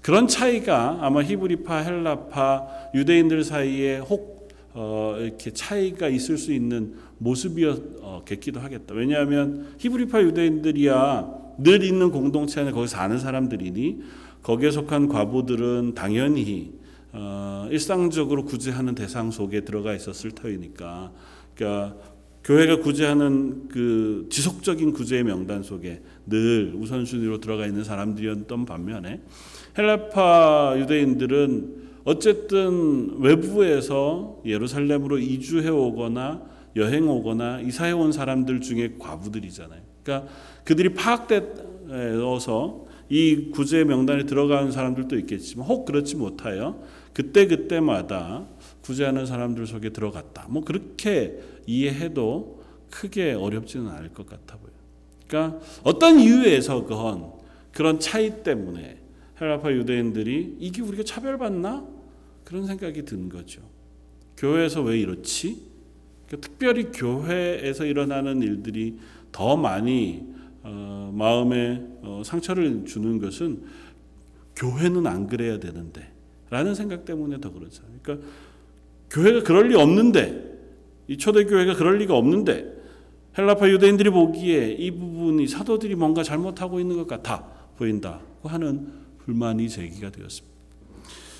그런 0.00 0.26
차이가 0.28 0.98
아마 1.00 1.22
히브리파, 1.22 1.76
헬라파, 1.78 2.66
유대인들 2.94 3.44
사이에 3.44 3.98
혹 3.98 4.38
어, 4.74 5.16
이렇게 5.18 5.52
차이가 5.52 6.08
있을 6.08 6.38
수 6.38 6.52
있는 6.52 6.94
모습이었겠기도 7.18 8.60
하겠다. 8.60 8.94
왜냐하면 8.94 9.74
히브리파 9.78 10.22
유대인들이야 10.22 11.38
늘 11.58 11.82
있는 11.82 12.10
공동체 12.10 12.60
안에 12.60 12.70
거기 12.70 12.86
사는 12.86 13.18
사람들이니 13.18 14.02
거기에 14.42 14.70
속한 14.70 15.08
과부들은 15.08 15.94
당연히 15.94 16.72
어, 17.12 17.66
일상적으로 17.70 18.44
구제하는 18.44 18.94
대상 18.94 19.30
속에 19.30 19.62
들어가 19.62 19.94
있었을 19.94 20.30
터이니까, 20.32 21.10
그러니까 21.54 21.96
교회가 22.48 22.78
구제하는 22.78 23.68
그 23.68 24.26
지속적인 24.30 24.94
구제의 24.94 25.22
명단 25.22 25.62
속에 25.62 26.00
늘 26.24 26.72
우선순위로 26.74 27.40
들어가 27.40 27.66
있는 27.66 27.84
사람들이었던 27.84 28.64
반면에 28.64 29.20
헬라파 29.76 30.76
유대인들은 30.78 31.88
어쨌든 32.04 33.20
외부에서 33.20 34.40
예루살렘으로 34.46 35.18
이주해 35.18 35.68
오거나 35.68 36.40
여행 36.76 37.06
오거나 37.06 37.60
이사해 37.60 37.92
온 37.92 38.12
사람들 38.12 38.62
중에 38.62 38.94
과부들이잖아요. 38.98 39.82
그러니까 40.02 40.32
그들이 40.64 40.94
파악되어서 40.94 42.86
이 43.10 43.50
구제 43.50 43.84
명단에 43.84 44.24
들어가는 44.24 44.72
사람들도 44.72 45.18
있겠지만 45.18 45.66
혹 45.66 45.84
그렇지 45.84 46.16
못하여 46.16 46.80
그때 47.12 47.46
그때마다 47.46 48.46
구제하는 48.88 49.26
사람들 49.26 49.66
속에 49.66 49.90
들어갔다. 49.90 50.46
뭐 50.48 50.64
그렇게 50.64 51.38
이해해도 51.66 52.64
크게 52.88 53.34
어렵지는 53.34 53.86
않을 53.86 54.14
것 54.14 54.26
같아 54.26 54.56
보여. 54.56 54.72
그러니까 55.26 55.60
어떤 55.82 56.18
이유에서건 56.18 57.32
그런 57.70 58.00
차이 58.00 58.42
때문에 58.42 58.98
헬라파 59.38 59.72
유대인들이 59.72 60.56
이게 60.58 60.80
우리가 60.80 61.02
차별받나 61.04 61.86
그런 62.44 62.66
생각이 62.66 63.04
든 63.04 63.28
거죠. 63.28 63.60
교회에서 64.38 64.80
왜 64.80 64.98
이렇지? 64.98 65.60
그러니까 66.26 66.48
특별히 66.48 66.84
교회에서 66.90 67.84
일어나는 67.84 68.40
일들이 68.40 68.98
더 69.30 69.58
많이 69.58 70.26
어, 70.62 71.12
마음에 71.14 71.84
어, 72.00 72.22
상처를 72.24 72.86
주는 72.86 73.18
것은 73.18 73.64
교회는 74.56 75.06
안 75.06 75.26
그래야 75.26 75.60
되는데 75.60 76.10
라는 76.48 76.74
생각 76.74 77.04
때문에 77.04 77.38
더 77.38 77.52
그렇죠. 77.52 77.82
그러니까 78.02 78.26
교회가 79.10 79.42
그럴 79.42 79.68
리 79.68 79.74
없는데 79.74 80.46
이 81.08 81.16
초대교회가 81.16 81.74
그럴 81.74 81.98
리가 81.98 82.14
없는데 82.16 82.76
헬라파 83.36 83.68
유대인들이 83.68 84.10
보기에 84.10 84.72
이 84.72 84.90
부분이 84.90 85.46
사도들이 85.46 85.94
뭔가 85.94 86.22
잘못하고 86.22 86.80
있는 86.80 86.96
것 86.96 87.06
같아 87.06 87.44
보인다고 87.76 88.48
하는 88.48 88.88
불만이 89.24 89.68
제기가 89.68 90.10
되었습니다. 90.10 90.56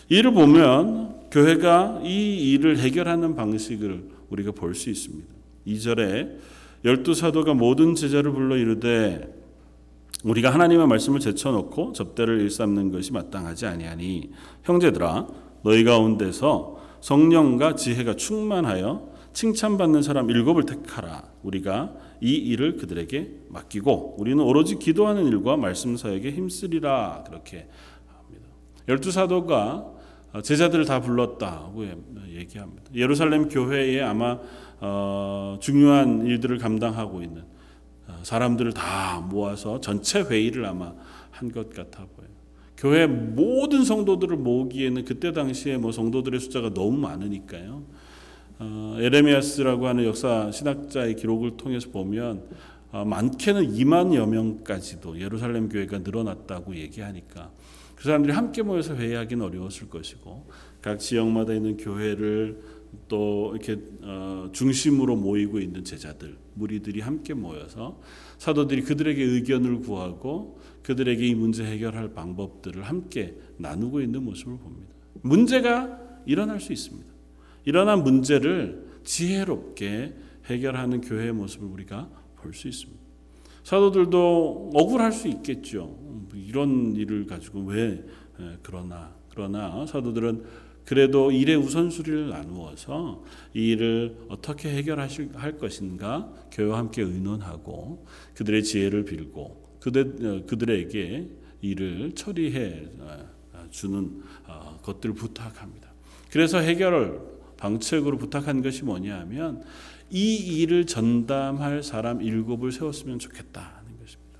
이를 0.08 0.32
보면 0.32 1.28
교회가 1.30 2.00
이 2.04 2.52
일을 2.52 2.78
해결하는 2.78 3.34
방식을 3.34 4.08
우리가 4.30 4.52
볼 4.52 4.74
수 4.74 4.90
있습니다. 4.90 5.26
2절에 5.66 6.36
열두 6.84 7.14
사도가 7.14 7.54
모든 7.54 7.94
제자를 7.94 8.32
불러 8.32 8.56
이르되 8.56 9.34
우리가 10.24 10.50
하나님의 10.50 10.86
말씀을 10.86 11.20
제쳐놓고 11.20 11.92
접대를 11.92 12.40
일삼는 12.40 12.90
것이 12.92 13.12
마땅하지 13.12 13.66
아니하니 13.66 14.30
형제들아 14.62 15.26
너희 15.62 15.84
가운데서 15.84 16.78
성령과 17.00 17.74
지혜가 17.74 18.14
충만하여 18.16 19.08
칭찬받는 19.32 20.02
사람 20.02 20.30
일곱을 20.30 20.64
택하라. 20.64 21.24
우리가 21.42 21.94
이 22.20 22.32
일을 22.34 22.76
그들에게 22.76 23.30
맡기고 23.48 24.16
우리는 24.18 24.42
오로지 24.42 24.76
기도하는 24.78 25.26
일과 25.26 25.56
말씀 25.56 25.96
사역에 25.96 26.32
힘쓰리라. 26.32 27.24
그렇게 27.26 27.68
합니다. 28.06 28.48
열두 28.88 29.10
사도가 29.12 29.92
제자들을 30.42 30.84
다 30.84 31.00
불렀다고 31.00 31.86
얘기합니다. 32.30 32.84
예루살렘 32.94 33.48
교회에 33.48 34.00
아마 34.02 34.38
어, 34.80 35.56
중요한 35.60 36.26
일들을 36.26 36.58
감당하고 36.58 37.22
있는 37.22 37.44
어, 38.08 38.18
사람들을 38.22 38.72
다 38.72 39.20
모아서 39.20 39.80
전체 39.80 40.20
회의를 40.22 40.64
아마 40.66 40.92
한 41.30 41.50
것 41.52 41.72
같아 41.72 42.04
보여요. 42.16 42.37
교회 42.78 43.08
모든 43.08 43.84
성도들을 43.84 44.36
모으기에는 44.36 45.04
그때 45.04 45.32
당시에 45.32 45.76
뭐 45.76 45.90
성도들의 45.90 46.38
숫자가 46.38 46.72
너무 46.72 46.96
많으니까요. 46.96 47.82
어, 48.60 48.96
에레미아스라고 49.00 49.88
하는 49.88 50.04
역사 50.04 50.50
신학자의 50.52 51.16
기록을 51.16 51.56
통해서 51.56 51.90
보면 51.90 52.44
어, 52.92 53.04
많게는 53.04 53.72
2만여 53.72 54.28
명까지도 54.28 55.20
예루살렘 55.20 55.68
교회가 55.68 55.98
늘어났다고 55.98 56.76
얘기하니까 56.76 57.50
그 57.96 58.04
사람들이 58.04 58.32
함께 58.32 58.62
모여서 58.62 58.94
회의하기는 58.94 59.44
어려웠을 59.44 59.88
것이고 59.88 60.46
각 60.80 61.00
지역마다 61.00 61.54
있는 61.54 61.76
교회를 61.76 62.60
또 63.08 63.54
이렇게 63.54 63.82
어, 64.02 64.50
중심으로 64.52 65.16
모이고 65.16 65.58
있는 65.58 65.82
제자들 65.82 66.36
무리들이 66.54 67.00
함께 67.00 67.34
모여서 67.34 68.00
사도들이 68.38 68.82
그들에게 68.82 69.20
의견을 69.20 69.80
구하고 69.80 70.57
그들에게 70.88 71.26
이 71.26 71.34
문제 71.34 71.66
해결할 71.66 72.14
방법들을 72.14 72.82
함께 72.82 73.36
나누고 73.58 74.00
있는 74.00 74.22
모습을 74.24 74.56
봅니다. 74.56 74.94
문제가 75.20 76.00
일어날 76.24 76.60
수 76.60 76.72
있습니다. 76.72 77.12
일어난 77.66 78.02
문제를 78.02 78.86
지혜롭게 79.04 80.14
해결하는 80.46 81.02
교회의 81.02 81.34
모습을 81.34 81.68
우리가 81.68 82.08
볼 82.36 82.54
수 82.54 82.68
있습니다. 82.68 82.98
사도들도 83.64 84.70
억울할 84.72 85.12
수 85.12 85.28
있겠죠. 85.28 85.94
이런 86.34 86.96
일을 86.96 87.26
가지고 87.26 87.64
왜 87.64 88.02
그러나 88.62 89.14
그러나 89.28 89.84
사도들은 89.84 90.42
그래도 90.86 91.30
일의 91.30 91.56
우선순위를 91.56 92.30
나누어서 92.30 93.24
이 93.52 93.72
일을 93.72 94.16
어떻게 94.28 94.70
해결하실 94.70 95.32
할 95.34 95.58
것인가 95.58 96.32
교회와 96.50 96.78
함께 96.78 97.02
의논하고 97.02 98.06
그들의 98.32 98.64
지혜를 98.64 99.04
빌고 99.04 99.67
그들 99.80 100.16
어, 100.24 100.46
그들에게 100.46 101.28
일을 101.60 102.12
처리해 102.14 102.86
어, 103.00 103.18
주는 103.70 104.22
어, 104.46 104.78
것들을 104.82 105.14
부탁합니다. 105.14 105.92
그래서 106.30 106.58
해결을 106.58 107.20
방책으로 107.56 108.18
부탁한 108.18 108.62
것이 108.62 108.84
뭐냐 108.84 109.18
하면 109.20 109.62
이 110.10 110.36
일을 110.36 110.86
전담할 110.86 111.82
사람 111.82 112.22
일곱을 112.22 112.72
세웠으면 112.72 113.18
좋겠다는 113.18 113.98
것입니다. 114.00 114.38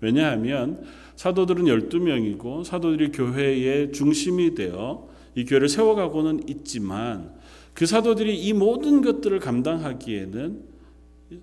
왜냐하면 0.00 0.84
사도들은 1.16 1.64
12명이고 1.64 2.64
사도들이 2.64 3.12
교회의 3.12 3.92
중심이 3.92 4.54
되어 4.54 5.08
이 5.34 5.44
교회를 5.44 5.68
세워가고는 5.68 6.48
있지만 6.48 7.34
그 7.74 7.86
사도들이 7.86 8.38
이 8.40 8.52
모든 8.52 9.02
것들을 9.02 9.40
감당하기에는 9.40 10.74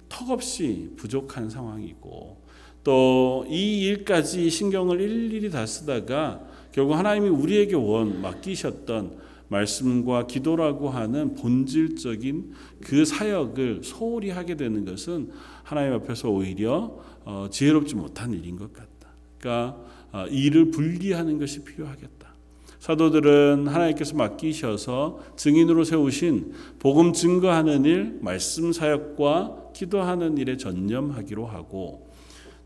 턱없이 0.08 0.94
부족한 0.96 1.50
상황이고 1.50 2.41
또 2.84 3.32
이 3.52 3.82
일까지 3.82 4.50
신경을 4.50 5.02
일일이 5.02 5.50
다 5.50 5.66
쓰다가 5.66 6.42
결국 6.72 6.94
하나님이 6.94 7.28
우리에게 7.28 7.76
원 7.76 8.22
맡기셨던 8.22 9.20
말씀과 9.50 10.28
기도라고 10.28 10.90
하는 10.90 11.36
본질적인 11.36 12.54
그 12.80 13.04
사역을 13.04 13.82
소홀히 13.84 14.30
하게 14.30 14.56
되는 14.56 14.86
것은 14.86 15.32
하나님 15.64 15.94
앞에서 15.94 16.30
오히려 16.30 16.98
어, 17.26 17.48
지혜롭지 17.52 17.96
못한 17.96 18.32
일인 18.34 18.56
것 18.56 18.72
같다. 18.72 19.10
그러니까 19.38 19.78
어, 20.14 20.26
일을 20.28 20.72
분리하는 20.72 21.38
것이 21.38 21.66
필요하겠다. 21.66 22.32
사도들은 22.80 23.68
하나님께서 23.68 24.16
맡기셔서 24.16 25.20
증인으로 25.36 25.84
세우신 25.84 26.54
복음 26.80 27.12
증거하는 27.12 27.84
일, 27.84 28.18
말씀 28.22 28.72
사역과 28.72 29.72
기도하는 29.74 30.38
일에 30.38 30.56
전념하기로 30.56 31.46
하고 31.46 32.11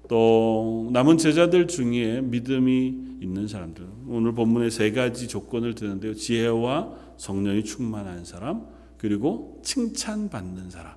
또 0.07 0.89
남은 0.91 1.17
제자들 1.17 1.67
중에 1.67 2.21
믿음이 2.21 3.17
있는 3.21 3.47
사람들. 3.47 3.85
오늘 4.07 4.33
본문에 4.33 4.69
세 4.69 4.91
가지 4.91 5.27
조건을 5.27 5.75
드는데요. 5.75 6.13
지혜와 6.13 6.93
성령이 7.17 7.63
충만한 7.63 8.25
사람 8.25 8.65
그리고 8.97 9.59
칭찬받는 9.63 10.69
사람. 10.69 10.93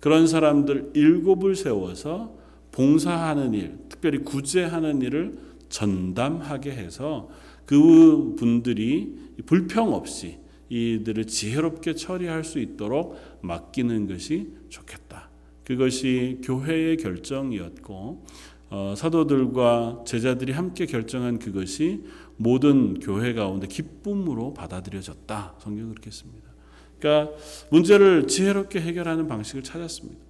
그런 0.00 0.26
사람들 0.26 0.90
일곱을 0.94 1.56
세워서 1.56 2.36
봉사하는 2.72 3.54
일 3.54 3.78
특별히 3.88 4.18
구제하는 4.18 5.00
일을 5.00 5.38
전담하게 5.68 6.72
해서 6.72 7.28
그 7.64 8.34
분들이 8.36 9.16
불평 9.46 9.94
없이 9.94 10.38
이들을 10.68 11.26
지혜롭게 11.26 11.94
처리할 11.94 12.44
수 12.44 12.58
있도록 12.58 13.16
맡기는 13.42 14.06
것이 14.08 14.52
좋겠다. 14.68 15.23
그것이 15.64 16.40
교회의 16.42 16.96
결정이었고 16.98 18.24
어, 18.70 18.94
사도들과 18.96 20.04
제자들이 20.06 20.52
함께 20.52 20.86
결정한 20.86 21.38
그것이 21.38 22.04
모든 22.36 22.98
교회 23.00 23.32
가운데 23.32 23.66
기쁨으로 23.66 24.52
받아들여졌다. 24.54 25.54
성경 25.58 25.90
그렇게 25.90 26.10
씁니다. 26.10 26.50
그러니까 26.98 27.36
문제를 27.70 28.26
지혜롭게 28.26 28.80
해결하는 28.80 29.28
방식을 29.28 29.62
찾았습니다. 29.62 30.20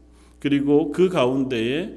그리고 0.40 0.92
그 0.92 1.09
가운데에 1.09 1.97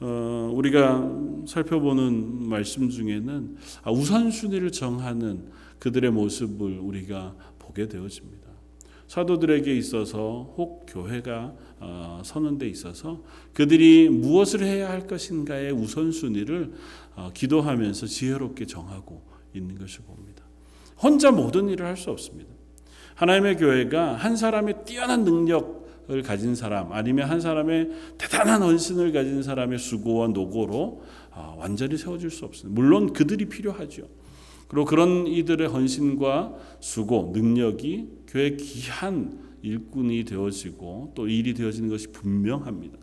어, 0.00 0.52
우리가 0.54 1.10
살펴보는 1.46 2.46
말씀 2.48 2.90
중에는 2.90 3.56
아, 3.82 3.90
우선순위를 3.90 4.70
정하는 4.72 5.44
그들의 5.78 6.10
모습을 6.10 6.78
우리가 6.78 7.34
보게 7.58 7.88
되어집니다. 7.88 8.46
사도들에게 9.06 9.74
있어서 9.76 10.52
혹 10.56 10.84
교회가 10.86 11.54
어, 11.78 12.22
서는 12.24 12.58
데 12.58 12.68
있어서 12.68 13.22
그들이 13.52 14.08
무엇을 14.08 14.62
해야 14.62 14.88
할 14.88 15.06
것인가의 15.06 15.72
우선순위를 15.72 16.72
어, 17.16 17.30
기도하면서 17.34 18.06
지혜롭게 18.06 18.66
정하고 18.66 19.22
있는 19.54 19.78
것을 19.78 20.00
봅니다. 20.04 20.42
혼자 21.02 21.30
모든 21.30 21.68
일을 21.68 21.86
할 21.86 21.96
수 21.96 22.10
없습니다. 22.10 22.50
하나님의 23.14 23.56
교회가 23.56 24.14
한 24.14 24.36
사람의 24.36 24.84
뛰어난 24.84 25.24
능력을 25.24 26.22
가진 26.22 26.54
사람 26.54 26.92
아니면 26.92 27.28
한 27.28 27.40
사람의 27.40 27.90
대단한 28.18 28.62
헌신을 28.62 29.12
가진 29.12 29.42
사람의 29.42 29.78
수고와 29.78 30.28
노고로 30.28 31.02
어, 31.32 31.56
완전히 31.58 31.96
세워질 31.96 32.30
수 32.30 32.44
없습니다. 32.44 32.74
물론 32.74 33.12
그들이 33.12 33.46
필요하죠. 33.46 34.08
그리고 34.68 34.84
그런 34.84 35.26
이들의 35.26 35.68
헌신과 35.68 36.54
수고, 36.80 37.30
능력이 37.34 38.08
교회 38.26 38.56
귀한 38.56 39.45
일꾼이 39.66 40.24
되어지고 40.24 41.12
또 41.14 41.28
일이 41.28 41.54
되어지는 41.54 41.88
것이 41.88 42.12
분명합니다. 42.12 42.98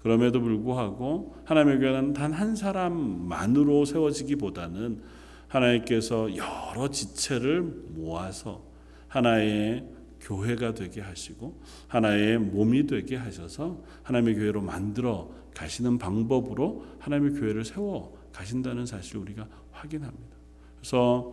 그럼에도 0.00 0.40
불구하고 0.40 1.34
하나님의 1.44 1.80
교회는 1.80 2.12
단 2.12 2.32
한 2.32 2.54
사람만으로 2.54 3.84
세워지기보다는 3.84 5.02
하나님께서 5.48 6.28
여러 6.36 6.88
지체를 6.88 7.62
모아서 7.62 8.62
하나의 9.08 9.84
교회가 10.20 10.74
되게 10.74 11.00
하시고 11.00 11.60
하나의 11.88 12.38
몸이 12.38 12.86
되게 12.86 13.16
하셔서 13.16 13.82
하나님의 14.02 14.34
교회로 14.36 14.60
만들어 14.60 15.30
가시는 15.54 15.98
방법으로 15.98 16.84
하나님의 16.98 17.40
교회를 17.40 17.64
세워 17.64 18.16
가신다는 18.32 18.86
사실을 18.86 19.22
우리가 19.22 19.48
확인합니다. 19.72 20.36
그래서 20.78 21.32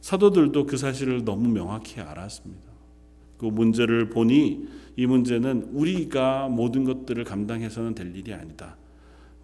사도들도 0.00 0.66
그 0.66 0.76
사실을 0.76 1.24
너무 1.24 1.48
명확히 1.48 2.00
알았습니다. 2.00 2.67
그 3.38 3.46
문제를 3.46 4.10
보니 4.10 4.66
이 4.96 5.06
문제는 5.06 5.70
우리가 5.72 6.48
모든 6.48 6.84
것들을 6.84 7.22
감당해서는 7.24 7.94
될 7.94 8.14
일이 8.14 8.34
아니다. 8.34 8.76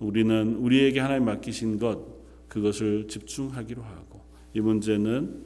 우리는 0.01 0.57
우리에게 0.57 1.01
하나님 1.01 1.27
맡기신 1.27 1.79
것 1.79 2.05
그것을 2.49 3.07
집중하기로 3.09 3.83
하고 3.83 4.21
이 4.53 4.61
문제는 4.61 5.45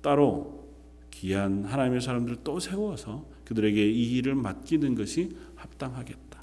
따로 0.00 0.64
귀한 1.10 1.64
하나님의 1.64 2.00
사람들을 2.00 2.38
또 2.42 2.58
세워서 2.58 3.26
그들에게 3.44 3.90
이 3.90 4.16
일을 4.16 4.34
맡기는 4.34 4.94
것이 4.94 5.30
합당하겠다. 5.54 6.42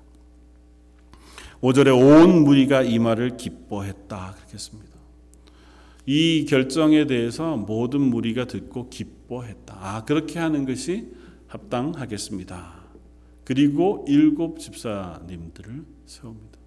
5절에 1.61 1.95
온 1.95 2.43
무리가 2.43 2.81
이 2.81 2.97
말을 2.97 3.37
기뻐했다 3.37 4.35
그렇게 4.37 4.57
습니다. 4.57 4.91
이 6.05 6.45
결정에 6.45 7.05
대해서 7.05 7.55
모든 7.55 8.01
무리가 8.01 8.45
듣고 8.45 8.89
기뻐했다. 8.89 9.77
아 9.79 10.05
그렇게 10.05 10.39
하는 10.39 10.65
것이 10.65 11.07
합당하겠습니다. 11.51 12.81
그리고 13.43 14.05
일곱 14.07 14.59
집사님들을 14.59 15.83
세웁니다. 16.05 16.59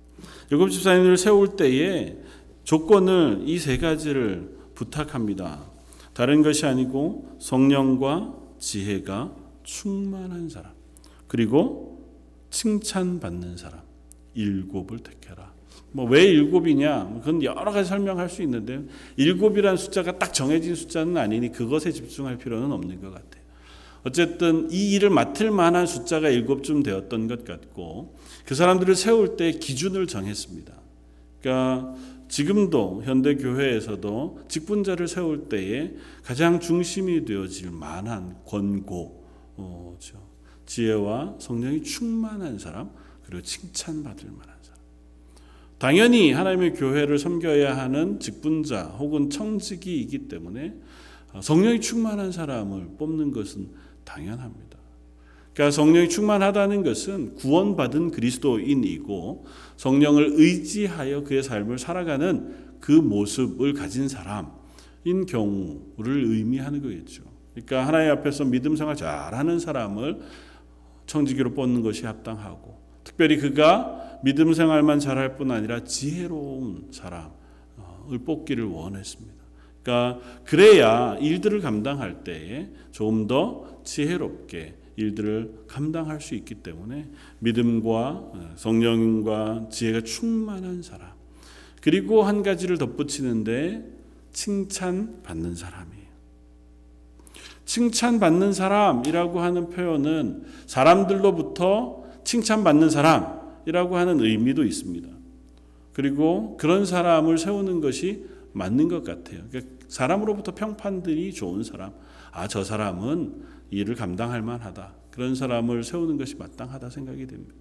일곱 0.50 0.68
집사님들을 0.70 1.16
세울 1.16 1.56
때에 1.56 2.16
조건을 2.64 3.42
이 3.46 3.58
세 3.58 3.78
가지를 3.78 4.54
부탁합니다. 4.74 5.64
다른 6.12 6.42
것이 6.42 6.66
아니고 6.66 7.36
성령과 7.40 8.34
지혜가 8.58 9.34
충만한 9.62 10.48
사람. 10.48 10.72
그리고 11.28 12.06
칭찬받는 12.50 13.56
사람. 13.56 13.80
일곱을 14.34 14.98
택해라. 14.98 15.52
뭐 15.92 16.06
왜 16.06 16.24
일곱이냐? 16.24 17.20
그건 17.20 17.42
여러 17.42 17.70
가지 17.70 17.88
설명할 17.88 18.28
수 18.28 18.42
있는데 18.42 18.82
일곱이라는 19.16 19.76
숫자가 19.76 20.18
딱 20.18 20.34
정해진 20.34 20.74
숫자는 20.74 21.16
아니니 21.16 21.52
그것에 21.52 21.92
집중할 21.92 22.38
필요는 22.38 22.72
없는 22.72 23.00
것 23.00 23.12
같아요. 23.12 23.43
어쨌든 24.04 24.70
이 24.70 24.92
일을 24.92 25.10
맡을 25.10 25.50
만한 25.50 25.86
숫자가 25.86 26.28
일곱쯤 26.28 26.82
되었던 26.82 27.26
것 27.26 27.44
같고 27.44 28.16
그 28.44 28.54
사람들을 28.54 28.94
세울 28.94 29.36
때 29.36 29.52
기준을 29.52 30.06
정했습니다. 30.06 30.72
그러니까 31.40 31.94
지금도 32.28 33.02
현대 33.04 33.36
교회에서도 33.36 34.40
직분자를 34.48 35.08
세울 35.08 35.48
때에 35.48 35.94
가장 36.22 36.58
중심이 36.58 37.24
되어질 37.24 37.70
만한 37.70 38.36
권고, 38.44 39.24
어, 39.56 39.96
지혜와 40.66 41.36
성령이 41.38 41.82
충만한 41.82 42.58
사람, 42.58 42.90
그리고 43.24 43.42
칭찬받을 43.42 44.30
만한 44.30 44.54
사람. 44.62 44.80
당연히 45.78 46.32
하나님의 46.32 46.74
교회를 46.74 47.18
섬겨야 47.18 47.76
하는 47.76 48.18
직분자 48.18 48.84
혹은 48.98 49.30
청직이이기 49.30 50.28
때문에 50.28 50.74
성령이 51.40 51.80
충만한 51.80 52.32
사람을 52.32 52.96
뽑는 52.98 53.32
것은 53.32 53.83
당연합니다. 54.04 54.78
그러니까 55.54 55.70
성령이 55.70 56.08
충만하다는 56.08 56.82
것은 56.82 57.36
구원받은 57.36 58.10
그리스도인이고 58.10 59.46
성령을 59.76 60.32
의지하여 60.34 61.22
그의 61.22 61.42
삶을 61.42 61.78
살아가는 61.78 62.78
그 62.80 62.92
모습을 62.92 63.72
가진 63.72 64.08
사람인 64.08 65.26
경우를 65.28 66.24
의미하는 66.24 66.82
거겠죠. 66.82 67.22
그러니까 67.54 67.86
하나님 67.86 68.10
앞에서 68.10 68.44
믿음 68.44 68.74
생활 68.74 68.96
잘하는 68.96 69.60
사람을 69.60 70.20
청지기로 71.06 71.54
뽑는 71.54 71.82
것이 71.82 72.04
합당하고 72.04 72.82
특별히 73.04 73.36
그가 73.36 74.18
믿음 74.24 74.52
생활만 74.52 74.98
잘할 74.98 75.36
뿐 75.36 75.52
아니라 75.52 75.84
지혜로운 75.84 76.88
사람을 76.90 78.18
뽑기를 78.24 78.64
원했습니다. 78.64 79.34
그러니까 79.82 80.20
그래야 80.44 81.16
일들을 81.20 81.60
감당할 81.60 82.24
때에 82.24 82.70
조금 82.90 83.26
더 83.26 83.73
지혜롭게 83.84 84.74
일들을 84.96 85.64
감당할 85.66 86.20
수 86.20 86.34
있기 86.34 86.56
때문에 86.56 87.08
믿음과 87.40 88.54
성령과 88.56 89.68
지혜가 89.70 90.02
충만한 90.02 90.82
사람. 90.82 91.10
그리고 91.80 92.22
한 92.22 92.42
가지를 92.42 92.78
덧붙이는데 92.78 93.84
칭찬 94.32 95.22
받는 95.22 95.54
사람이에요. 95.54 96.04
칭찬 97.64 98.20
받는 98.20 98.52
사람이라고 98.52 99.40
하는 99.40 99.70
표현은 99.70 100.44
사람들로부터 100.66 102.04
칭찬 102.24 102.64
받는 102.64 102.90
사람이라고 102.90 103.96
하는 103.96 104.20
의미도 104.20 104.64
있습니다. 104.64 105.08
그리고 105.92 106.56
그런 106.56 106.84
사람을 106.84 107.38
세우는 107.38 107.80
것이 107.80 108.26
맞는 108.52 108.88
것 108.88 109.04
같아요. 109.04 109.42
그러니까 109.50 109.74
사람으로부터 109.88 110.54
평판들이 110.54 111.32
좋은 111.32 111.62
사람. 111.62 111.92
아, 112.32 112.48
저 112.48 112.64
사람은 112.64 113.53
일을 113.74 113.94
감당할 113.94 114.42
만하다. 114.42 114.94
그런 115.10 115.34
사람을 115.34 115.84
세우는 115.84 116.16
것이 116.16 116.36
마땅하다 116.36 116.90
생각이 116.90 117.26
됩니다. 117.26 117.54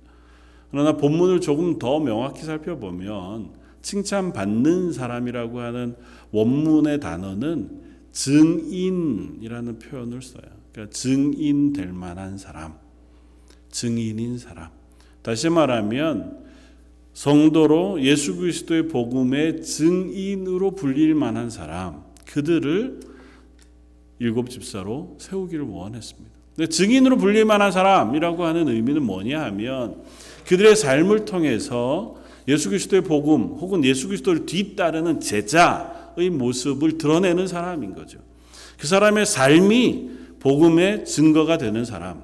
그러나 0.71 0.97
본문을 0.97 1.41
조금 1.41 1.77
더 1.77 1.99
명확히 1.99 2.43
살펴보면 2.43 3.51
칭찬받는 3.83 4.91
사람이라고 4.91 5.59
하는 5.59 5.95
원문의 6.31 6.99
단어는 6.99 7.81
증인이라는 8.11 9.79
표현을 9.79 10.21
써요. 10.21 10.43
그러니까 10.71 10.93
증인될 10.93 11.91
만한 11.93 12.37
사람, 12.37 12.75
증인인 13.69 14.37
사람. 14.37 14.69
다시 15.21 15.49
말하면 15.49 16.43
성도로 17.13 18.01
예수 18.01 18.35
그리스도의 18.37 18.87
복음의 18.87 19.61
증인으로 19.61 20.71
불릴 20.71 21.13
만한 21.13 21.49
사람, 21.49 22.03
그들을 22.25 23.12
일곱 24.23 24.49
집사로 24.49 25.17
세우기를 25.19 25.65
원했습니다. 25.65 26.31
증인으로 26.69 27.17
불릴 27.17 27.45
만한 27.45 27.71
사람이라고 27.71 28.43
하는 28.43 28.67
의미는 28.67 29.03
뭐냐 29.03 29.41
하면 29.45 29.97
그들의 30.47 30.75
삶을 30.75 31.25
통해서 31.25 32.15
예수 32.47 32.69
그리스도의 32.69 33.03
복음 33.03 33.43
혹은 33.43 33.83
예수 33.83 34.07
그리스도를 34.07 34.45
뒤따르는 34.45 35.19
제자의 35.19 36.29
모습을 36.31 36.97
드러내는 36.97 37.47
사람인 37.47 37.95
거죠. 37.95 38.19
그 38.77 38.87
사람의 38.87 39.25
삶이 39.25 40.09
복음의 40.39 41.05
증거가 41.05 41.57
되는 41.57 41.85
사람. 41.85 42.23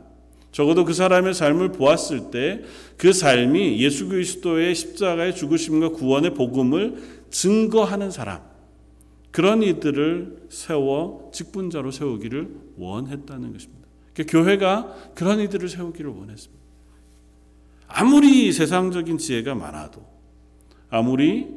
적어도 0.51 0.83
그 0.83 0.93
사람의 0.93 1.33
삶을 1.33 1.71
보았을 1.73 2.31
때 2.31 2.63
그 2.99 3.13
삶이 3.13 3.81
예수 3.81 4.09
그리스도의 4.09 4.75
십자가의 4.75 5.33
죽으심과 5.33 5.89
구원의 5.89 6.33
복음을 6.33 7.01
증거하는 7.31 8.12
사람. 8.12 8.41
그런 9.31 9.61
이들을 9.63 10.47
세워 10.49 11.29
직분자로 11.33 11.91
세우기를 11.91 12.55
원했다는 12.77 13.53
것입니다. 13.53 13.87
그러니까 14.13 14.31
교회가 14.31 14.95
그런 15.13 15.39
이들을 15.39 15.69
세우기를 15.69 16.11
원했습니다. 16.11 16.59
아무리 17.87 18.51
세상적인 18.51 19.17
지혜가 19.17 19.55
많아도 19.55 20.05
아무리 20.89 21.47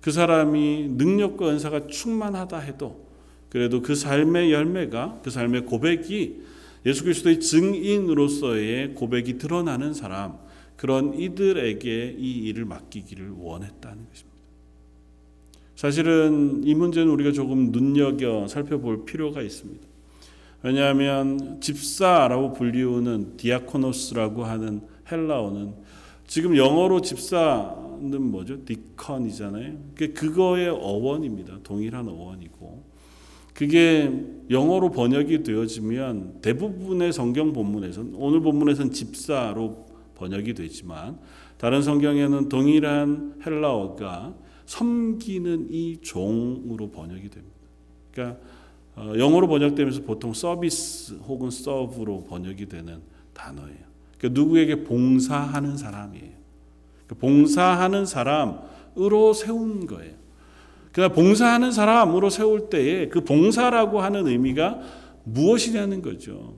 그 0.00 0.10
사람이 0.10 0.88
능력과 0.96 1.48
은사가 1.50 1.86
충만하다 1.86 2.58
해도 2.58 3.06
그래도 3.48 3.82
그 3.82 3.94
삶의 3.94 4.52
열매가 4.52 5.20
그 5.22 5.30
삶의 5.30 5.66
고백이 5.66 6.42
예수 6.86 7.04
그리스도의 7.04 7.38
증인으로서의 7.38 8.94
고백이 8.94 9.38
드러나는 9.38 9.94
사람 9.94 10.38
그런 10.76 11.14
이들에게 11.14 12.16
이 12.18 12.38
일을 12.48 12.64
맡기기를 12.64 13.30
원했다는 13.38 14.08
것입니다. 14.08 14.31
사실은 15.82 16.60
이 16.62 16.76
문제는 16.76 17.10
우리가 17.10 17.32
조금 17.32 17.72
눈여겨 17.72 18.46
살펴볼 18.46 19.04
필요가 19.04 19.42
있습니다. 19.42 19.84
왜냐하면 20.62 21.60
집사라고 21.60 22.52
불리우는 22.52 23.36
디아코노스라고 23.36 24.44
하는 24.44 24.82
헬라어는 25.10 25.74
지금 26.28 26.56
영어로 26.56 27.00
집사는 27.00 28.22
뭐죠? 28.22 28.64
디컨이잖아요. 28.64 29.72
그거의 30.14 30.68
어원입니다. 30.68 31.58
동일한 31.64 32.06
어원이고 32.06 32.84
그게 33.52 34.24
영어로 34.50 34.92
번역이 34.92 35.42
되어지면 35.42 36.42
대부분의 36.42 37.12
성경 37.12 37.52
본문에서는 37.52 38.14
오늘 38.14 38.38
본문에서는 38.38 38.92
집사로 38.92 39.84
번역이 40.14 40.54
되지만 40.54 41.18
다른 41.58 41.82
성경에는 41.82 42.48
동일한 42.48 43.34
헬라어가 43.44 44.41
섬기는 44.66 45.68
이 45.70 45.98
종으로 46.00 46.90
번역이 46.90 47.28
됩니다. 47.28 47.56
그러니까 48.12 48.40
어, 48.94 49.12
영어로 49.16 49.48
번역되면서 49.48 50.02
보통 50.02 50.32
서비스 50.34 51.14
혹은 51.26 51.50
서브로 51.50 52.24
번역이 52.24 52.66
되는 52.66 53.00
단어예요. 53.32 53.92
그러니까 54.18 54.40
누구에게 54.40 54.84
봉사하는 54.84 55.76
사람이에요. 55.76 56.32
그러니까 57.06 57.26
봉사하는 57.26 58.06
사람으로 58.06 59.32
세운 59.32 59.86
거예요. 59.86 60.14
그러나 60.92 61.14
봉사하는 61.14 61.72
사람으로 61.72 62.28
세울 62.28 62.68
때에 62.68 63.08
그 63.08 63.24
봉사라고 63.24 64.00
하는 64.00 64.26
의미가 64.26 64.80
무엇이냐는 65.24 66.02
거죠. 66.02 66.54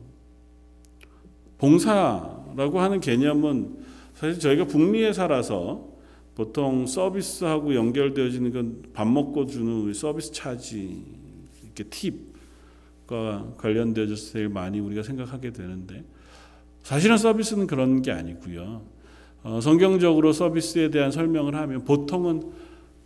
봉사라고 1.59 2.81
하는 2.81 3.01
개념은 3.01 3.85
사실 4.15 4.41
저희가 4.41 4.65
북미에 4.67 5.13
살아서 5.13 5.94
보통 6.35 6.87
서비스하고 6.87 7.75
연결되어지는 7.75 8.53
건 8.53 8.83
밥 8.93 9.07
먹고 9.09 9.47
주는 9.47 9.93
서비스 9.95 10.33
차지, 10.33 11.05
이렇게 11.63 11.85
팁과 11.85 13.55
관련되어서 13.59 14.15
제일 14.33 14.49
많이 14.49 14.81
우리가 14.81 15.03
생각하게 15.03 15.53
되는데 15.53 16.05
사실은 16.83 17.17
서비스는 17.19 17.67
그런 17.67 18.03
게 18.03 18.13
아니고요. 18.13 18.83
어, 19.43 19.61
성경적으로 19.61 20.33
서비스에 20.33 20.91
대한 20.91 21.11
설명을 21.11 21.55
하면 21.55 21.85
보통은 21.85 22.53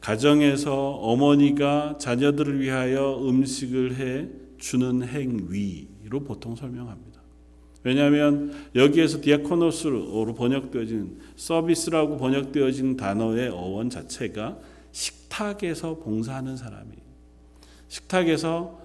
가정에서 0.00 0.92
어머니가 0.96 1.98
자녀들을 1.98 2.60
위하여 2.60 3.18
음식을 3.26 3.96
해 3.96 4.28
주는 4.58 5.02
행위로 5.02 6.20
보통 6.24 6.54
설명합니다. 6.54 7.07
왜냐하면 7.84 8.52
여기에서 8.74 9.20
디아코노스로 9.20 10.34
번역되어진 10.34 11.18
서비스라고 11.36 12.16
번역되어진 12.16 12.96
단어의 12.96 13.48
어원 13.50 13.88
자체가 13.88 14.58
식탁에서 14.92 15.96
봉사하는 15.96 16.56
사람이에요. 16.56 17.08
식탁에서 17.88 18.78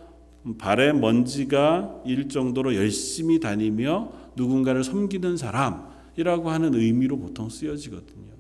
발에 0.58 0.94
먼지가 0.94 2.02
일 2.06 2.28
정도로 2.30 2.76
열심히 2.76 3.40
다니며 3.40 4.12
누군가를 4.36 4.84
섬기는 4.84 5.38
사람이라고 5.38 6.50
하는 6.50 6.74
의미로 6.76 7.18
보통 7.18 7.50
쓰여지거든요. 7.50 8.34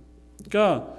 그러니까 0.45 0.93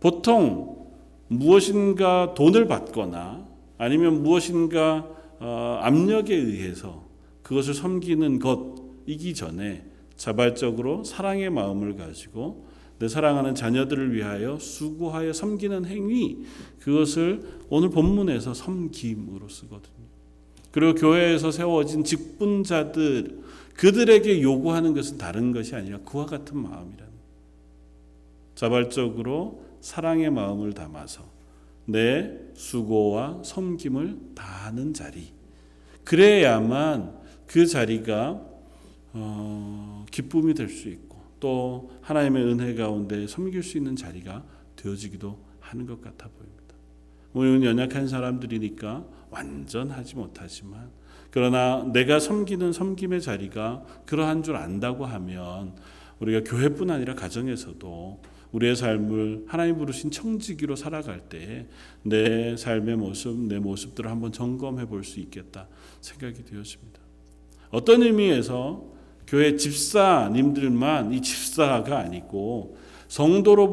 보통 0.00 0.86
무엇인가 1.28 2.34
돈을 2.34 2.66
받거나 2.66 3.46
아니면 3.78 4.22
무엇인가 4.22 5.06
어, 5.38 5.78
압력에 5.82 6.34
의해서 6.34 7.04
그것을 7.42 7.74
섬기는 7.74 8.38
것 8.38 8.75
이기 9.06 9.34
전에 9.34 9.84
자발적으로 10.16 11.04
사랑의 11.04 11.50
마음을 11.50 11.96
가지고 11.96 12.66
내 12.98 13.08
사랑하는 13.08 13.54
자녀들을 13.54 14.14
위하여 14.14 14.58
수고하여 14.58 15.32
섬기는 15.32 15.84
행위 15.84 16.38
그것을 16.80 17.42
오늘 17.68 17.90
본문에서 17.90 18.54
섬김으로 18.54 19.48
쓰거든요. 19.48 20.06
그리고 20.70 20.94
교회에서 20.94 21.50
세워진 21.50 22.04
직분자들 22.04 23.42
그들에게 23.74 24.42
요구하는 24.42 24.94
것은 24.94 25.18
다른 25.18 25.52
것이 25.52 25.74
아니라 25.74 25.98
그와 25.98 26.26
같은 26.26 26.58
마음이라는 26.58 27.12
자발적으로 28.54 29.62
사랑의 29.80 30.30
마음을 30.30 30.72
담아서 30.72 31.22
내 31.84 32.32
수고와 32.54 33.42
섬김을 33.44 34.32
다하는 34.34 34.94
자리 34.94 35.28
그래야만 36.04 37.14
그 37.46 37.66
자리가 37.66 38.55
어, 39.18 40.04
기쁨이 40.10 40.52
될 40.54 40.68
수 40.68 40.88
있고 40.88 41.16
또 41.40 41.90
하나님의 42.02 42.44
은혜 42.44 42.74
가운데 42.74 43.26
섬길 43.26 43.62
수 43.62 43.78
있는 43.78 43.96
자리가 43.96 44.44
되어지기도 44.76 45.38
하는 45.60 45.86
것 45.86 46.00
같아 46.00 46.28
보입니다. 46.28 46.74
우리는 47.32 47.62
연약한 47.64 48.08
사람들이니까 48.08 49.06
완전하지 49.30 50.16
못하지만 50.16 50.90
그러나 51.30 51.84
내가 51.92 52.18
섬기는 52.18 52.72
섬김의 52.72 53.20
자리가 53.20 53.84
그러한 54.06 54.42
줄 54.42 54.56
안다고 54.56 55.04
하면 55.06 55.74
우리가 56.20 56.44
교회뿐 56.50 56.90
아니라 56.90 57.14
가정에서도 57.14 58.20
우리의 58.52 58.76
삶을 58.76 59.44
하나님 59.48 59.76
부르신 59.76 60.10
청지기로 60.10 60.76
살아갈 60.76 61.28
때 61.28 61.66
내 62.02 62.56
삶의 62.56 62.96
모습, 62.96 63.36
내 63.36 63.58
모습들을 63.58 64.10
한번 64.10 64.32
점검해 64.32 64.86
볼 64.86 65.04
수 65.04 65.20
있겠다 65.20 65.68
생각이 66.00 66.44
되었습니다. 66.44 67.00
어떤 67.70 68.02
의미에서 68.02 68.95
교회 69.26 69.56
집사님들만 69.56 71.12
이 71.12 71.20
집사가 71.20 71.98
아니고 71.98 72.76
성도로 73.08 73.70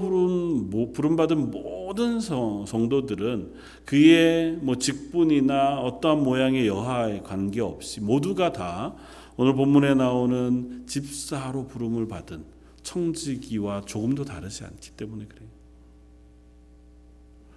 부름 0.93 1.15
받은 1.15 1.51
모든 1.51 2.19
성도들은 2.19 3.53
그의 3.85 4.57
뭐 4.61 4.77
직분이나 4.77 5.79
어떠한 5.79 6.23
모양의 6.23 6.67
여하에 6.67 7.21
관계없이 7.21 8.01
모두가 8.01 8.51
다 8.51 8.95
오늘 9.35 9.55
본문에 9.55 9.95
나오는 9.95 10.85
집사로 10.85 11.67
부름을 11.67 12.07
받은 12.07 12.45
청지기와 12.83 13.81
조금도 13.85 14.25
다르지 14.25 14.63
않기 14.65 14.91
때문에 14.91 15.25
그래요. 15.25 15.49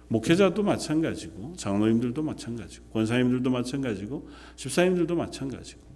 목회자도 0.07 0.63
마찬가지고 0.63 1.53
장로님들도 1.57 2.23
마찬가지고 2.23 2.85
권사님들도 2.87 3.49
마찬가지고 3.49 4.29
집사님들도 4.55 5.15
마찬가지고 5.15 5.86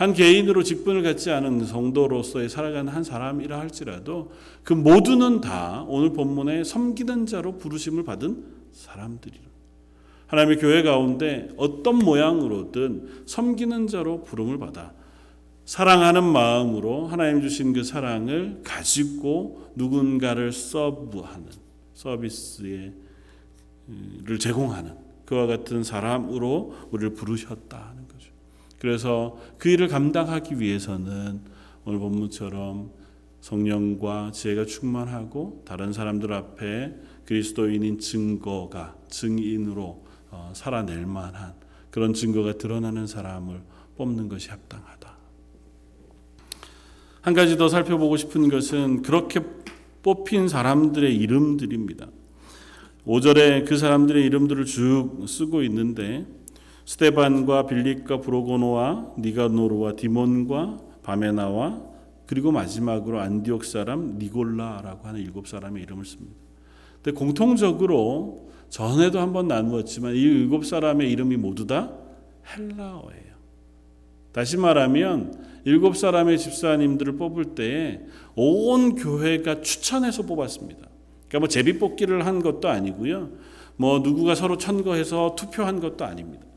한 0.00 0.14
개인으로 0.14 0.62
직분을 0.62 1.02
갖지 1.02 1.30
않은 1.30 1.66
성도로서의 1.66 2.48
살아가는 2.48 2.90
한 2.90 3.04
사람이라 3.04 3.60
할지라도 3.60 4.32
그 4.64 4.72
모두는 4.72 5.42
다 5.42 5.84
오늘 5.88 6.14
본문에 6.14 6.64
섬기는 6.64 7.26
자로 7.26 7.58
부르심을 7.58 8.04
받은 8.04 8.42
사람들이라. 8.72 9.44
하나님의 10.28 10.56
교회 10.56 10.82
가운데 10.82 11.50
어떤 11.58 11.98
모양으로든 11.98 13.24
섬기는 13.26 13.88
자로 13.88 14.24
부름을 14.24 14.58
받아 14.58 14.94
사랑하는 15.66 16.24
마음으로 16.24 17.06
하나님 17.06 17.42
주신 17.42 17.74
그 17.74 17.84
사랑을 17.84 18.62
가지고 18.64 19.70
누군가를 19.74 20.52
서브하는 20.52 21.44
서비스를 21.92 22.94
제공하는 24.38 24.94
그와 25.26 25.44
같은 25.46 25.82
사람으로 25.82 26.74
우리를 26.90 27.12
부르셨다. 27.12 27.99
그래서 28.80 29.36
그 29.58 29.68
일을 29.68 29.88
감당하기 29.88 30.58
위해서는 30.58 31.42
오늘 31.84 31.98
본문처럼 31.98 32.90
성령과 33.40 34.32
지혜가 34.32 34.64
충만하고 34.64 35.62
다른 35.66 35.92
사람들 35.92 36.32
앞에 36.32 36.94
그리스도인인 37.26 37.98
증거가 37.98 38.96
증인으로 39.08 40.04
어, 40.30 40.52
살아낼 40.54 41.06
만한 41.06 41.54
그런 41.90 42.14
증거가 42.14 42.54
드러나는 42.54 43.06
사람을 43.06 43.60
뽑는 43.96 44.28
것이 44.28 44.48
합당하다. 44.48 45.10
한 47.20 47.34
가지 47.34 47.58
더 47.58 47.68
살펴보고 47.68 48.16
싶은 48.16 48.48
것은 48.48 49.02
그렇게 49.02 49.40
뽑힌 50.02 50.48
사람들의 50.48 51.14
이름들입니다. 51.14 52.08
5절에 53.06 53.66
그 53.68 53.76
사람들의 53.76 54.24
이름들을 54.24 54.64
쭉 54.64 55.24
쓰고 55.26 55.62
있는데 55.64 56.26
스테반과 56.90 57.66
빌립과 57.66 58.20
브로고노와 58.20 59.14
니가노르와 59.16 59.94
디몬과 59.94 60.78
바메나와 61.04 61.82
그리고 62.26 62.50
마지막으로 62.50 63.20
안디옥 63.20 63.64
사람 63.64 64.18
니골라라고 64.18 65.06
하는 65.06 65.20
일곱 65.20 65.46
사람의 65.46 65.84
이름을 65.84 66.04
씁니다. 66.04 66.34
근데 67.00 67.16
공통적으로 67.16 68.50
전에도 68.70 69.20
한번 69.20 69.46
나누었지만 69.46 70.16
이 70.16 70.18
일곱 70.18 70.66
사람의 70.66 71.08
이름이 71.12 71.36
모두 71.36 71.64
다 71.64 71.92
헬라어예요. 72.56 73.34
다시 74.32 74.56
말하면 74.56 75.44
일곱 75.66 75.96
사람의 75.96 76.38
집사님들을 76.38 77.18
뽑을 77.18 77.54
때에 77.54 78.00
온 78.34 78.96
교회가 78.96 79.60
추천해서 79.60 80.22
뽑았습니다. 80.24 80.88
그러니까 81.28 81.38
뭐 81.38 81.46
제비 81.46 81.78
뽑기를 81.78 82.26
한 82.26 82.42
것도 82.42 82.68
아니고요. 82.68 83.30
뭐 83.76 84.00
누구가 84.00 84.34
서로 84.34 84.58
천거해서 84.58 85.36
투표한 85.36 85.78
것도 85.78 86.04
아닙니다. 86.04 86.49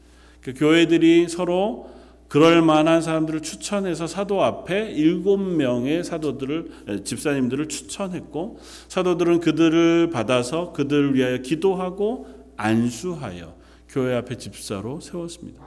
그 0.44 0.54
교회들이 0.54 1.30
서로 1.30 1.90
그럴 2.28 2.62
만한 2.62 3.02
사람들을 3.02 3.42
추천해서 3.42 4.08
사도 4.08 4.44
앞에 4.44 4.92
일곱 4.92 5.38
명의 5.38 6.04
사도들을 6.04 7.04
집사님들을 7.04 7.68
추천했고 7.68 8.58
사도들은 8.88 9.40
그들을 9.40 10.10
받아서 10.10 10.74
그들을 10.74 11.14
위하여 11.14 11.38
기도하고 11.38 12.28
안수하여 12.58 13.56
교회 13.88 14.16
앞에 14.16 14.38
집사로 14.38 15.00
세웠습니다. 15.00 15.64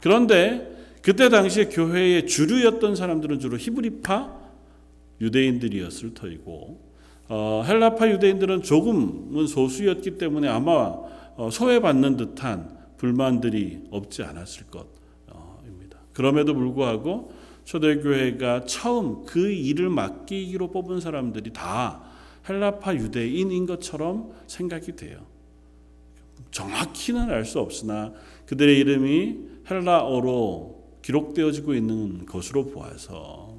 그런데 0.00 0.74
그때 1.02 1.28
당시에 1.28 1.66
교회의 1.66 2.26
주류였던 2.26 2.96
사람들은 2.96 3.38
주로 3.38 3.58
히브리파 3.58 4.34
유대인들이었을 5.20 6.14
터이고 6.14 6.80
어, 7.28 7.62
헬라파 7.66 8.08
유대인들은 8.10 8.62
조금은 8.62 9.46
소수였기 9.46 10.18
때문에 10.18 10.48
아마 10.48 10.94
어, 11.36 11.50
소외받는 11.52 12.16
듯한 12.16 12.75
불만들이 12.96 13.88
없지 13.90 14.22
않았을 14.22 14.66
것입니다. 14.66 15.98
그럼에도 16.12 16.54
불구하고 16.54 17.32
초대교회가 17.64 18.64
처음 18.64 19.24
그 19.26 19.50
일을 19.50 19.90
맡기기로 19.90 20.70
뽑은 20.70 21.00
사람들이 21.00 21.52
다 21.52 22.02
헬라파 22.48 22.94
유대인인 22.94 23.66
것처럼 23.66 24.32
생각이 24.46 24.94
돼요. 24.96 25.18
정확히는 26.52 27.28
알 27.30 27.44
수 27.44 27.58
없으나 27.60 28.12
그들의 28.46 28.78
이름이 28.78 29.38
헬라어로 29.68 30.76
기록되어지고 31.02 31.74
있는 31.74 32.24
것으로 32.24 32.66
보아서 32.66 33.56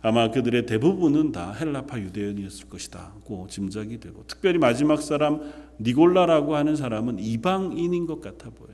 아마 0.00 0.30
그들의 0.30 0.66
대부분은 0.66 1.30
다 1.30 1.52
헬라파 1.52 2.00
유대인이었을 2.00 2.68
것이다고 2.68 3.46
짐작이 3.48 4.00
되고 4.00 4.24
특별히 4.26 4.58
마지막 4.58 5.00
사람 5.00 5.52
니골라라고 5.80 6.56
하는 6.56 6.74
사람은 6.74 7.18
이방인인 7.20 8.06
것 8.06 8.20
같아 8.20 8.50
보여요. 8.50 8.71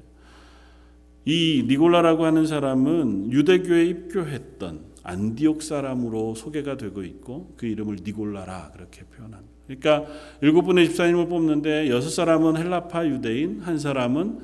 이 1.25 1.65
니골라라고 1.67 2.25
하는 2.25 2.47
사람은 2.47 3.33
유대교에 3.33 3.87
입교했던 3.87 4.89
안디옥 5.03 5.63
사람으로 5.63 6.35
소개가 6.35 6.77
되고 6.77 7.03
있고 7.03 7.55
그 7.57 7.67
이름을 7.67 7.99
니골라라 8.05 8.73
그렇게 8.73 9.03
표현합니다. 9.05 9.59
그러니까 9.67 10.07
일곱 10.41 10.63
분의 10.63 10.87
집사님을 10.89 11.29
뽑는데 11.29 11.91
여섯 11.91 12.09
사람은 12.11 12.57
헬라파 12.57 13.07
유대인, 13.07 13.61
한 13.61 13.79
사람은 13.79 14.39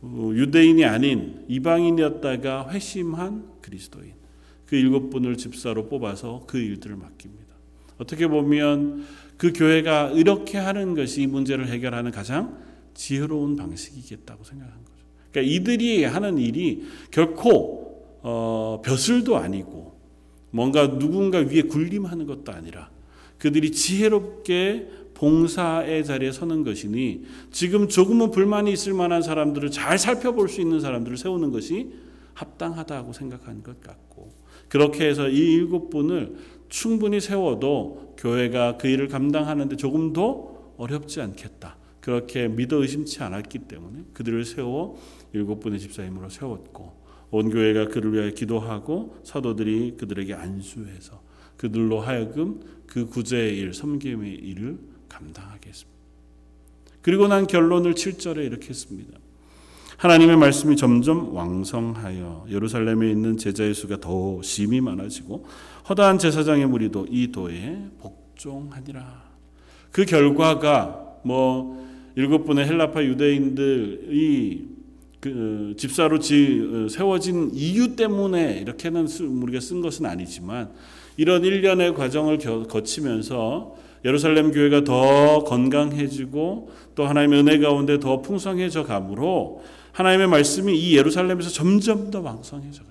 어, 0.00 0.30
유대인이 0.32 0.84
아닌 0.84 1.44
이방인이었다가 1.48 2.70
회심한 2.70 3.44
그리스도인 3.60 4.14
그 4.66 4.76
일곱 4.76 5.10
분을 5.10 5.36
집사로 5.36 5.88
뽑아서 5.88 6.44
그 6.46 6.58
일들을 6.58 6.96
맡깁니다. 6.96 7.48
어떻게 7.98 8.28
보면 8.28 9.04
그 9.36 9.52
교회가 9.52 10.10
이렇게 10.10 10.58
하는 10.58 10.94
것이 10.94 11.22
이 11.22 11.26
문제를 11.26 11.68
해결하는 11.68 12.10
가장 12.10 12.58
지혜로운 12.94 13.56
방식이겠다고 13.56 14.44
생각한 14.44 14.84
거죠. 14.84 14.97
그러니까 15.30 15.54
이들이 15.54 16.04
하는 16.04 16.38
일이 16.38 16.84
결코 17.10 18.18
어, 18.22 18.82
벼슬도 18.84 19.36
아니고 19.36 19.98
뭔가 20.50 20.98
누군가 20.98 21.38
위에 21.38 21.62
군림하는 21.62 22.26
것도 22.26 22.52
아니라 22.52 22.90
그들이 23.38 23.72
지혜롭게 23.72 24.88
봉사의 25.14 26.04
자리에 26.04 26.32
서는 26.32 26.64
것이니 26.64 27.24
지금 27.50 27.88
조금은 27.88 28.30
불만이 28.30 28.72
있을 28.72 28.94
만한 28.94 29.22
사람들을 29.22 29.70
잘 29.70 29.98
살펴볼 29.98 30.48
수 30.48 30.60
있는 30.60 30.80
사람들을 30.80 31.16
세우는 31.16 31.50
것이 31.50 31.92
합당하다고 32.34 33.12
생각한 33.12 33.62
것 33.62 33.80
같고 33.80 34.32
그렇게 34.68 35.08
해서 35.08 35.28
이 35.28 35.36
일곱 35.36 35.90
분을 35.90 36.36
충분히 36.68 37.20
세워도 37.20 38.14
교회가 38.16 38.76
그 38.76 38.86
일을 38.88 39.08
감당하는데 39.08 39.76
조금 39.76 40.12
더 40.12 40.56
어렵지 40.76 41.20
않겠다. 41.20 41.76
그렇게 42.00 42.48
믿어 42.48 42.76
의심치 42.76 43.22
않았기 43.22 43.60
때문에 43.60 44.04
그들을 44.12 44.44
세워 44.44 44.98
일곱 45.32 45.60
분의 45.60 45.78
집사님으로 45.80 46.28
세웠고 46.28 47.08
온 47.30 47.50
교회가 47.50 47.88
그를 47.88 48.14
위하여 48.14 48.30
기도하고 48.30 49.18
사도들이 49.24 49.96
그들에게 49.98 50.34
안수해서 50.34 51.20
그들로 51.56 52.00
하여금 52.00 52.60
그 52.86 53.06
구제의 53.06 53.58
일, 53.58 53.74
섬김의 53.74 54.32
일을 54.32 54.78
감당하게 55.08 55.70
했습니다. 55.70 55.98
그리고 57.02 57.28
난 57.28 57.46
결론을 57.46 57.94
7절에 57.94 58.44
이렇게 58.44 58.68
했습니다. 58.70 59.18
하나님의 59.98 60.36
말씀이 60.36 60.76
점점 60.76 61.34
왕성하여 61.34 62.46
예루살렘에 62.48 63.10
있는 63.10 63.36
제자의 63.36 63.74
수가 63.74 63.98
더 64.00 64.40
심히 64.42 64.80
많아지고 64.80 65.44
허다한 65.88 66.18
제사장의 66.18 66.66
무리도 66.66 67.08
이 67.10 67.32
도에 67.32 67.88
복종하니라. 67.98 69.28
그 69.90 70.04
결과가 70.04 71.18
뭐 71.24 71.84
일곱 72.14 72.44
분의 72.44 72.66
헬라파 72.66 73.02
유대인들이 73.02 74.77
그 75.20 75.74
집사로 75.76 76.20
지, 76.20 76.88
세워진 76.90 77.50
이유 77.52 77.96
때문에 77.96 78.58
이렇게는 78.60 79.06
우리가 79.06 79.60
쓴 79.60 79.80
것은 79.80 80.06
아니지만 80.06 80.70
이런 81.16 81.44
일련의 81.44 81.94
과정을 81.94 82.38
거치면서 82.68 83.76
예루살렘 84.04 84.52
교회가 84.52 84.84
더 84.84 85.42
건강해지고 85.44 86.70
또 86.94 87.06
하나님의 87.06 87.40
은혜 87.40 87.58
가운데 87.58 87.98
더 87.98 88.22
풍성해져 88.22 88.84
가므로 88.84 89.62
하나님의 89.92 90.28
말씀이 90.28 90.78
이 90.78 90.96
예루살렘에서 90.96 91.50
점점 91.50 92.10
더 92.12 92.20
왕성해져 92.20 92.84
가. 92.84 92.88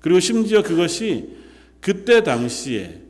그리고 0.00 0.20
심지어 0.20 0.62
그것이 0.62 1.30
그때 1.80 2.22
당시에 2.22 3.00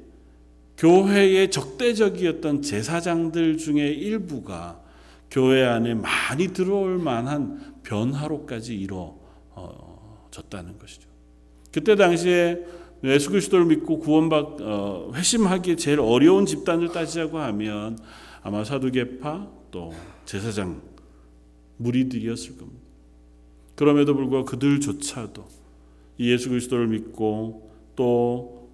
교회의 0.79 1.51
적대적이었던 1.51 2.63
제사장들 2.63 3.59
중에 3.59 3.89
일부가 3.89 4.81
교회 5.31 5.65
안에 5.65 5.95
많이 5.95 6.49
들어올 6.49 6.99
만한 6.99 7.75
변화로까지 7.83 8.77
이루어졌다는 8.77 10.79
것이죠. 10.79 11.09
그때 11.73 11.97
당시에 11.97 12.65
예수 13.05 13.31
그리스도를 13.31 13.65
믿고 13.67 13.99
구원받 13.99 14.61
어, 14.61 15.13
회심하기 15.15 15.77
제일 15.77 16.01
어려운 16.01 16.47
집단을 16.47 16.93
따지자고 16.93 17.39
하면 17.39 17.99
아마 18.43 18.65
사두개파 18.65 19.49
또 19.71 19.93
제사장 20.25 20.83
무리들이었을 21.79 22.59
겁니다. 22.59 22.81
그럼에도 23.75 24.15
불구하고 24.15 24.45
그들조차도 24.45 25.45
예수 26.21 26.51
그리스도를 26.51 26.89
믿고 26.89 27.71
또 27.97 28.71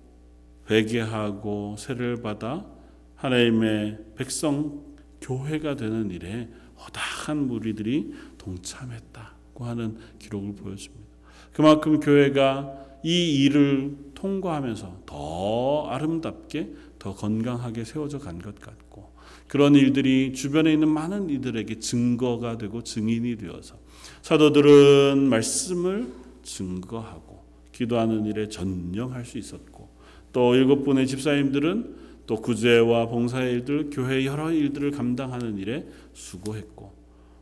회개하고 0.69 1.77
세례를 1.79 2.23
받아 2.23 2.67
하나님의 3.15 3.99
백성 4.17 4.85
교회가 5.21 5.77
되는 5.77 6.11
일에 6.11 6.49
허다한 6.79 7.47
무리들이 7.47 8.13
동참했다고 8.47 9.65
하는 9.65 9.97
기록을 10.19 10.55
보여줍니다. 10.55 11.05
그만큼 11.53 12.01
교회가 12.01 12.87
이 13.03 13.45
일을 13.45 13.97
통과하면서 14.15 15.03
더 15.07 15.87
아름답게 15.89 16.75
더 16.99 17.15
건강하게 17.15 17.85
세워져 17.85 18.19
간 18.19 18.39
것 18.41 18.59
같고 18.61 19.15
그런 19.49 19.75
일들이 19.75 20.33
주변에 20.33 20.73
있는 20.73 20.89
많은 20.89 21.31
이들에게 21.31 21.79
증거가 21.79 22.59
되고 22.59 22.83
증인이 22.83 23.37
되어서 23.37 23.77
사도들은 24.23 25.29
말씀을 25.29 26.09
증거하고 26.43 27.45
기도하는 27.73 28.27
일에 28.27 28.49
전념할 28.49 29.25
수 29.25 29.39
있었고 29.39 29.89
또 30.33 30.55
일곱 30.55 30.85
분의 30.85 31.07
집사님들은 31.07 32.07
또 32.27 32.37
구제와 32.37 33.07
봉사의 33.07 33.53
일들, 33.53 33.91
교회 33.91 34.25
여러 34.27 34.51
일들을 34.51 34.91
감당하는 34.91 35.59
일에 35.59 35.87
수고했고 36.13 36.96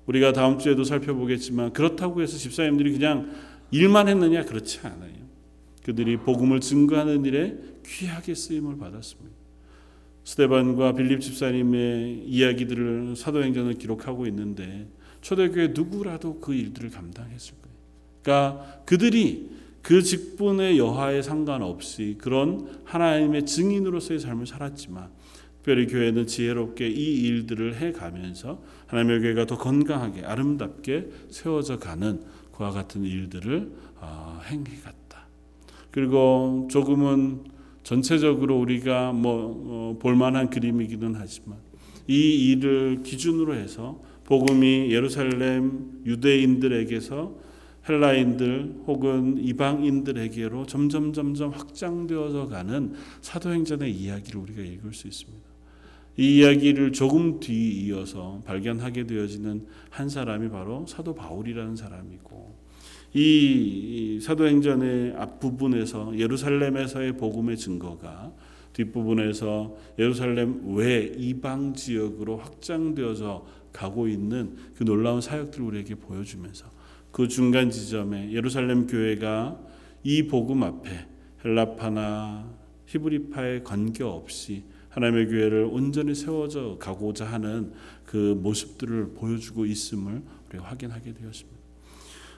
우리가 0.06 0.32
다음 0.32 0.58
주에도 0.58 0.84
살펴보겠지만 0.84 1.72
그렇다고 1.72 2.22
해서 2.22 2.36
집사님들이 2.36 2.92
그냥 2.92 3.32
일만 3.70 4.08
했느냐 4.08 4.44
그렇지 4.44 4.80
않아요. 4.84 5.12
그들이 5.82 6.16
복음을 6.16 6.60
증거하는 6.60 7.24
일에 7.24 7.56
귀하게 7.86 8.34
쓰임을 8.34 8.78
받았습니다. 8.78 9.34
스테반과 10.24 10.94
빌립 10.94 11.20
집사님의 11.20 12.24
이야기들을 12.26 13.14
사도행전을 13.16 13.74
기록하고 13.74 14.26
있는데 14.26 14.88
초대교회 15.20 15.68
누구라도 15.68 16.40
그 16.40 16.54
일들을 16.54 16.90
감당했을 16.90 17.54
거예요. 17.60 17.76
그러니까 18.22 18.82
그들이 18.86 19.50
그 19.82 20.02
직분의 20.02 20.78
여하에 20.78 21.20
상관없이 21.20 22.16
그런 22.18 22.80
하나님의 22.84 23.44
증인으로서의 23.44 24.18
삶을 24.18 24.46
살았지만 24.46 25.10
특별히 25.64 25.86
교회는 25.86 26.26
지혜롭게 26.26 26.86
이 26.86 27.22
일들을 27.22 27.76
해가면서 27.76 28.62
하나님의 28.86 29.20
교회가 29.20 29.46
더 29.46 29.56
건강하게 29.56 30.22
아름답게 30.22 31.08
세워져 31.30 31.78
가는 31.78 32.20
그와 32.52 32.70
같은 32.70 33.02
일들을 33.02 33.72
어, 33.96 34.40
행해갔다. 34.44 35.26
그리고 35.90 36.68
조금은 36.70 37.44
전체적으로 37.82 38.60
우리가 38.60 39.12
뭐 39.12 39.64
어, 39.66 39.98
볼만한 40.00 40.50
그림이기는 40.50 41.14
하지만 41.16 41.56
이 42.06 42.50
일을 42.50 43.02
기준으로 43.02 43.54
해서 43.54 44.02
복음이 44.24 44.90
예루살렘 44.90 46.02
유대인들에게서 46.04 47.38
헬라인들 47.88 48.82
혹은 48.86 49.38
이방인들에게로 49.38 50.66
점점 50.66 51.14
점점 51.14 51.52
확장되어져 51.52 52.48
가는 52.48 52.92
사도행전의 53.22 53.90
이야기를 53.90 54.38
우리가 54.38 54.60
읽을 54.60 54.92
수 54.92 55.08
있습니다. 55.08 55.53
이 56.16 56.38
이야기를 56.38 56.92
조금 56.92 57.40
뒤 57.40 57.86
이어서 57.86 58.40
발견하게 58.44 59.06
되어지는 59.06 59.66
한 59.90 60.08
사람이 60.08 60.48
바로 60.48 60.86
사도 60.86 61.14
바울이라는 61.14 61.74
사람이고 61.74 62.54
이 63.14 64.18
사도행전의 64.22 65.14
앞부분에서 65.16 66.18
예루살렘에서의 66.18 67.16
복음의 67.16 67.56
증거가 67.56 68.32
뒷부분에서 68.74 69.76
예루살렘 69.98 70.74
외 70.74 71.12
이방 71.16 71.74
지역으로 71.74 72.38
확장되어서 72.38 73.46
가고 73.72 74.08
있는 74.08 74.56
그 74.76 74.84
놀라운 74.84 75.20
사역들을 75.20 75.64
우리에게 75.64 75.94
보여주면서 75.96 76.66
그 77.10 77.28
중간 77.28 77.70
지점에 77.70 78.32
예루살렘 78.32 78.86
교회가 78.86 79.60
이 80.02 80.26
복음 80.26 80.62
앞에 80.64 81.06
헬라파나 81.44 82.52
히브리파에 82.86 83.62
관계없이 83.62 84.64
하나님의 84.94 85.26
교회를 85.26 85.68
온전히 85.70 86.14
세워져 86.14 86.76
가고자 86.78 87.26
하는 87.26 87.72
그 88.04 88.38
모습들을 88.40 89.14
보여주고 89.14 89.66
있음을 89.66 90.22
우리가 90.50 90.64
확인하게 90.64 91.14
되었습니다. 91.14 91.58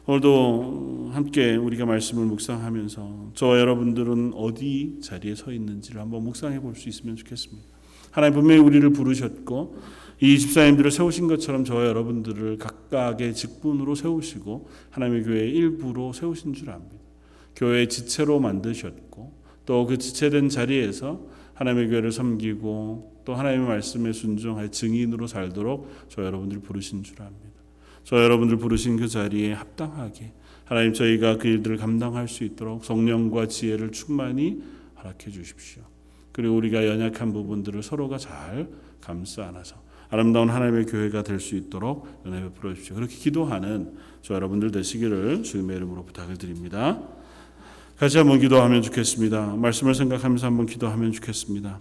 오늘도 0.07 1.11
함께 1.13 1.57
우리가 1.57 1.85
말씀을 1.85 2.25
묵상하면서 2.27 3.33
저 3.35 3.59
여러분들은 3.59 4.33
어디 4.35 4.99
자리에 5.03 5.35
서 5.35 5.53
있는지를 5.53 6.01
한번 6.01 6.23
묵상해 6.23 6.61
볼 6.61 6.75
수 6.77 6.89
있으면 6.89 7.17
좋겠습니다. 7.17 7.67
하나님 8.11 8.35
분명히 8.39 8.61
우리를 8.63 8.89
부르셨고 8.91 9.77
이 10.21 10.39
집사님들을 10.39 10.91
세우신 10.91 11.27
것처럼 11.27 11.65
저와 11.65 11.87
여러분들을 11.87 12.57
각각의 12.57 13.35
직분으로 13.35 13.95
세우시고 13.95 14.69
하나님의 14.91 15.25
교회의 15.25 15.51
일부로 15.51 16.15
세우신 16.15 16.55
줄 16.55 16.71
압니다. 16.71 16.97
교회의 17.55 17.89
지체로 17.91 18.41
만드셨고 18.41 19.45
또 19.67 19.87
그 19.87 19.99
지체된 19.99 20.49
자리에서 20.49 21.21
하나님의 21.57 21.89
교회를 21.89 22.13
섬기고 22.13 23.23
또 23.25 23.35
하나님의 23.35 23.67
말씀에 23.67 24.13
순종할 24.13 24.71
증인으로 24.71 25.27
살도록 25.27 25.91
저 26.09 26.25
여러분들 26.25 26.61
부르신 26.61 27.03
줄 27.03 27.21
압니다. 27.21 27.57
저 28.05 28.23
여러분들 28.23 28.57
부르신 28.57 28.97
그 28.97 29.09
자리에 29.09 29.53
합당하게 29.53 30.33
하나님 30.65 30.93
저희가 30.93 31.39
그 31.39 31.49
일들을 31.49 31.77
감당할 31.77 32.29
수 32.29 32.45
있도록 32.45 32.85
성령과 32.85 33.49
지혜를 33.49 33.91
충만히 33.93 34.63
허락해 34.99 35.31
주십시오. 35.31 35.83
그리고 36.33 36.57
우리가 36.57 36.87
연약한 36.87 37.33
부분들을 37.33 37.83
서로가 37.83 38.19
잘 38.19 38.69
감싸 39.01 39.47
안아서 39.47 39.77
아름다운 40.09 40.51
하나님의 40.51 40.87
교회가 40.87 41.23
될 41.23 41.41
수 41.41 41.57
있도록 41.57 42.07
은혜 42.27 42.43
베풀어 42.43 42.75
주십시오. 42.75 42.97
그렇게 42.97 43.17
기도하는 43.17 43.95
저 44.23 44.35
여러분들 44.35 44.71
되시기를 44.71 45.43
주님의 45.43 45.77
이름으로 45.77 46.05
부탁을 46.05 46.37
드립니다. 46.37 47.03
같이 47.99 48.19
한번 48.19 48.39
기도하면 48.39 48.83
좋겠습니다. 48.83 49.55
말씀을 49.57 49.95
생각하면서 49.95 50.47
한번 50.47 50.67
기도하면 50.67 51.13
좋겠습니다. 51.13 51.81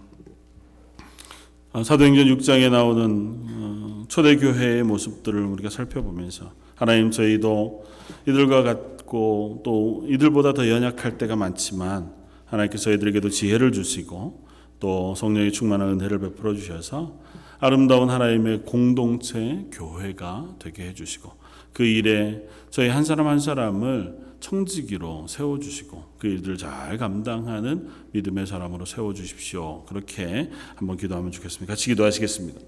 아, 1.72 1.82
사도행전 1.82 2.24
6장에 2.38 2.70
나오는 2.70 3.38
어, 3.50 4.04
초대교회의 4.08 4.82
모습들을 4.82 5.38
우리가 5.44 5.68
살펴보면서 5.68 6.52
하나님 6.74 7.10
저희도 7.10 7.84
이들과 8.26 8.62
같고 8.62 9.60
또 9.62 10.06
이들보다 10.08 10.54
더 10.54 10.70
연약할 10.70 11.18
때가 11.18 11.36
많지만 11.36 12.14
하나님께서 12.46 12.84
저희들에게도 12.84 13.28
지혜를 13.28 13.72
주시고 13.72 14.46
또 14.80 15.14
성령의 15.14 15.52
충만한 15.52 16.00
은혜를 16.00 16.18
베풀어 16.20 16.54
주셔서 16.54 17.20
아름다운 17.58 18.08
하나님의 18.08 18.62
공동체 18.62 19.66
교회가 19.70 20.54
되게 20.60 20.86
해주시고 20.88 21.30
그 21.74 21.84
일에 21.84 22.46
저희 22.70 22.88
한 22.88 23.04
사람 23.04 23.26
한 23.26 23.38
사람을 23.38 24.25
청지기로 24.40 25.26
세워주시고 25.28 26.16
그 26.18 26.26
일들을 26.26 26.56
잘 26.56 26.98
감당하는 26.98 27.88
믿음의 28.12 28.46
사람으로 28.46 28.84
세워주십시오. 28.84 29.84
그렇게 29.84 30.50
한번 30.74 30.96
기도하면 30.96 31.32
좋겠습니다. 31.32 31.72
같이 31.72 31.86
기도하시겠습니다. 31.90 32.60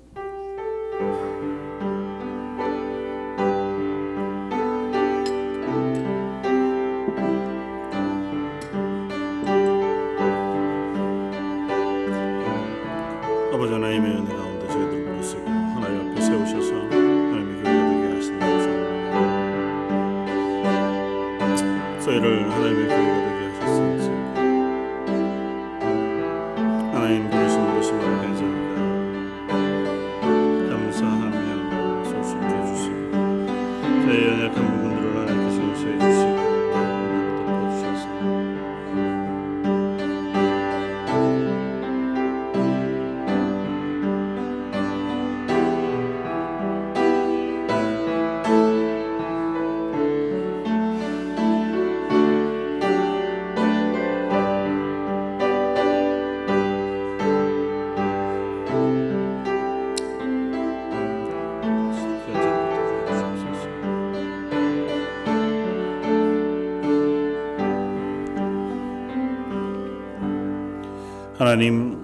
하나님 71.39 71.97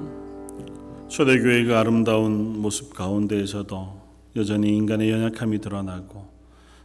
초대교회가 1.09 1.80
아름다운 1.80 2.62
모습 2.62 2.95
가운데에서도 2.95 4.01
여전히 4.37 4.76
인간의 4.76 5.11
연약함이 5.11 5.61
드러나고 5.61 6.28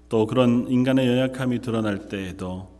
또 0.09 0.25
그런 0.25 0.67
인간의 0.67 1.07
연약함이 1.07 1.61
드러날 1.61 2.09
때에도 2.09 2.71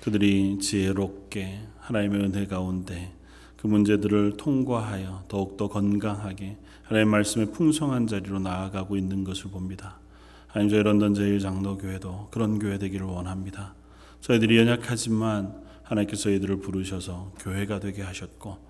그들이 0.00 0.60
지혜롭게 0.60 1.58
하나님의 1.80 2.20
은혜 2.20 2.46
가운데 2.46 3.12
그 3.56 3.66
문제들을 3.66 4.36
통과하여 4.36 5.24
더욱더 5.26 5.66
건강하게 5.66 6.56
하나님의 6.84 7.10
말씀의 7.10 7.50
풍성한 7.50 8.06
자리로 8.06 8.38
나아가고 8.38 8.96
있는 8.96 9.24
것을 9.24 9.50
봅니다. 9.50 9.98
하나님 10.46 10.70
저희 10.70 10.84
런던 10.84 11.14
제일장로교회도 11.14 12.28
그런 12.30 12.60
교회 12.60 12.78
되기를 12.78 13.04
원합니다. 13.04 13.74
저희들이 14.20 14.58
연약하지만 14.58 15.60
하나님께서 15.82 16.22
저희들을 16.22 16.60
부르셔서 16.60 17.32
교회가 17.40 17.80
되게 17.80 18.02
하셨고 18.02 18.67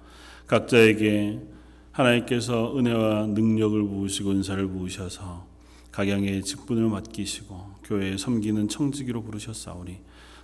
각자에게 0.48 1.40
하나님께서 1.92 2.76
은혜와 2.76 3.26
능력을 3.26 3.80
부으시고 3.86 4.30
은사를 4.30 4.66
부으셔서 4.68 5.46
각양의 5.92 6.42
직분을 6.42 6.88
맡기시고 6.88 7.74
교회에 7.84 8.16
섬기는 8.16 8.68
청지기로 8.68 9.22
부르셨사오니 9.24 9.98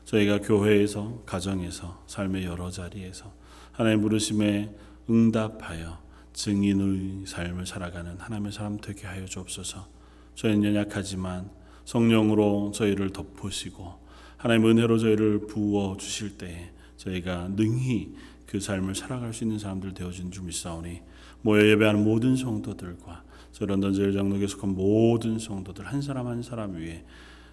저희가 0.04 0.40
교회에서 0.40 1.22
가정에서 1.24 2.04
삶의 2.06 2.44
여러 2.44 2.70
자리에서 2.70 3.32
하나님 3.72 4.02
부르심에 4.02 4.74
응답하여 5.08 5.98
증인의 6.34 7.26
삶을 7.26 7.66
살아가는 7.66 8.18
하나님의 8.18 8.52
사람 8.52 8.78
되게 8.78 9.06
하여 9.06 9.24
주옵소서. 9.24 9.86
저희는 10.34 10.64
연약하지만 10.64 11.48
성령으로 11.84 12.72
저희를 12.74 13.10
덮으시고 13.10 13.94
하나님 14.36 14.66
은혜로 14.66 14.98
저희를 14.98 15.46
부어 15.46 15.96
주실 15.96 16.36
때에 16.36 16.70
저희가 16.96 17.48
능히 17.56 18.14
그 18.54 18.60
삶을 18.60 18.94
살아갈 18.94 19.34
수 19.34 19.42
있는 19.42 19.58
사람들 19.58 19.94
되어진 19.94 20.30
줄 20.30 20.44
믿사오니 20.44 21.00
모여 21.42 21.66
예배하는 21.70 22.04
모든 22.04 22.36
성도들과 22.36 23.24
저 23.50 23.66
런던 23.66 23.92
제일 23.92 24.12
장로교에 24.12 24.46
속한 24.46 24.76
모든 24.76 25.40
성도들 25.40 25.84
한 25.86 26.00
사람 26.00 26.28
한 26.28 26.40
사람 26.40 26.76
위에 26.76 27.04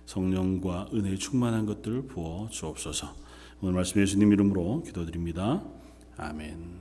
성령과 0.05 0.89
은혜 0.93 1.15
충만한 1.15 1.65
것들을 1.65 2.03
부어 2.03 2.49
주옵소서. 2.51 3.15
오늘 3.61 3.73
말씀 3.73 3.99
예수님 3.99 4.31
이름으로 4.31 4.83
기도드립니다. 4.83 5.63
아멘. 6.17 6.80